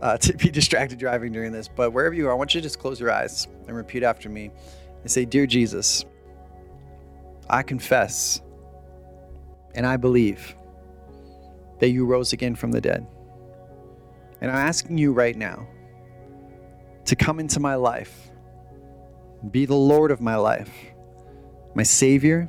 uh, 0.00 0.16
to 0.18 0.32
be 0.34 0.50
distracted 0.50 0.98
driving 0.98 1.32
during 1.32 1.52
this, 1.52 1.68
but 1.68 1.92
wherever 1.92 2.14
you 2.14 2.28
are, 2.28 2.32
I 2.32 2.34
want 2.34 2.54
you 2.54 2.60
to 2.60 2.62
just 2.62 2.78
close 2.78 3.00
your 3.00 3.10
eyes 3.10 3.48
and 3.66 3.76
repeat 3.76 4.02
after 4.02 4.28
me 4.28 4.50
and 5.02 5.10
say, 5.10 5.24
Dear 5.24 5.46
Jesus, 5.46 6.04
I 7.48 7.62
confess 7.62 8.40
and 9.74 9.86
I 9.86 9.96
believe 9.96 10.56
that 11.78 11.90
you 11.90 12.06
rose 12.06 12.32
again 12.32 12.54
from 12.54 12.72
the 12.72 12.80
dead. 12.80 13.06
And 14.40 14.50
I'm 14.50 14.56
asking 14.56 14.98
you 14.98 15.12
right 15.12 15.36
now 15.36 15.66
to 17.04 17.16
come 17.16 17.38
into 17.38 17.60
my 17.60 17.74
life, 17.74 18.30
be 19.50 19.66
the 19.66 19.74
Lord 19.74 20.10
of 20.10 20.20
my 20.20 20.36
life, 20.36 20.72
my 21.74 21.82
Savior 21.82 22.48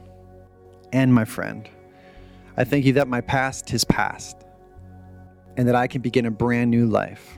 and 0.92 1.14
my 1.14 1.26
friend. 1.26 1.70
I 2.56 2.64
thank 2.64 2.86
you 2.86 2.94
that 2.94 3.08
my 3.08 3.22
past 3.22 3.72
is 3.74 3.84
past 3.84 4.38
and 5.58 5.68
that 5.68 5.76
I 5.76 5.88
can 5.88 6.02
begin 6.02 6.26
a 6.26 6.32
brand 6.32 6.72
new 6.72 6.88
life 6.88 7.37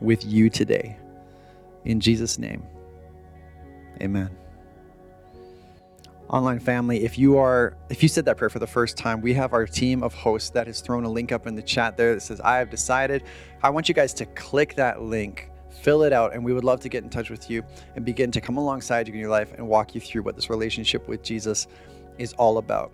with 0.00 0.24
you 0.24 0.50
today. 0.50 0.96
In 1.84 2.00
Jesus' 2.00 2.38
name, 2.38 2.64
amen. 4.00 4.30
Online 6.28 6.58
family, 6.58 7.04
if 7.04 7.18
you 7.18 7.38
are 7.38 7.74
if 7.88 8.02
you 8.02 8.08
said 8.08 8.26
that 8.26 8.36
prayer 8.36 8.50
for 8.50 8.58
the 8.58 8.66
first 8.66 8.98
time, 8.98 9.22
we 9.22 9.32
have 9.32 9.54
our 9.54 9.66
team 9.66 10.02
of 10.02 10.12
hosts 10.12 10.50
that 10.50 10.66
has 10.66 10.82
thrown 10.82 11.04
a 11.04 11.08
link 11.08 11.32
up 11.32 11.46
in 11.46 11.54
the 11.54 11.62
chat 11.62 11.96
there 11.96 12.14
that 12.14 12.20
says 12.20 12.40
I 12.40 12.58
have 12.58 12.68
decided. 12.68 13.22
I 13.62 13.70
want 13.70 13.88
you 13.88 13.94
guys 13.94 14.12
to 14.14 14.26
click 14.26 14.74
that 14.74 15.00
link, 15.00 15.50
fill 15.70 16.02
it 16.02 16.12
out, 16.12 16.34
and 16.34 16.44
we 16.44 16.52
would 16.52 16.64
love 16.64 16.80
to 16.80 16.90
get 16.90 17.02
in 17.02 17.08
touch 17.08 17.30
with 17.30 17.48
you 17.48 17.64
and 17.96 18.04
begin 18.04 18.30
to 18.32 18.42
come 18.42 18.58
alongside 18.58 19.08
you 19.08 19.14
in 19.14 19.20
your 19.20 19.30
life 19.30 19.52
and 19.56 19.66
walk 19.66 19.94
you 19.94 20.02
through 20.02 20.22
what 20.22 20.36
this 20.36 20.50
relationship 20.50 21.08
with 21.08 21.22
Jesus 21.22 21.66
is 22.18 22.34
all 22.34 22.58
about. 22.58 22.92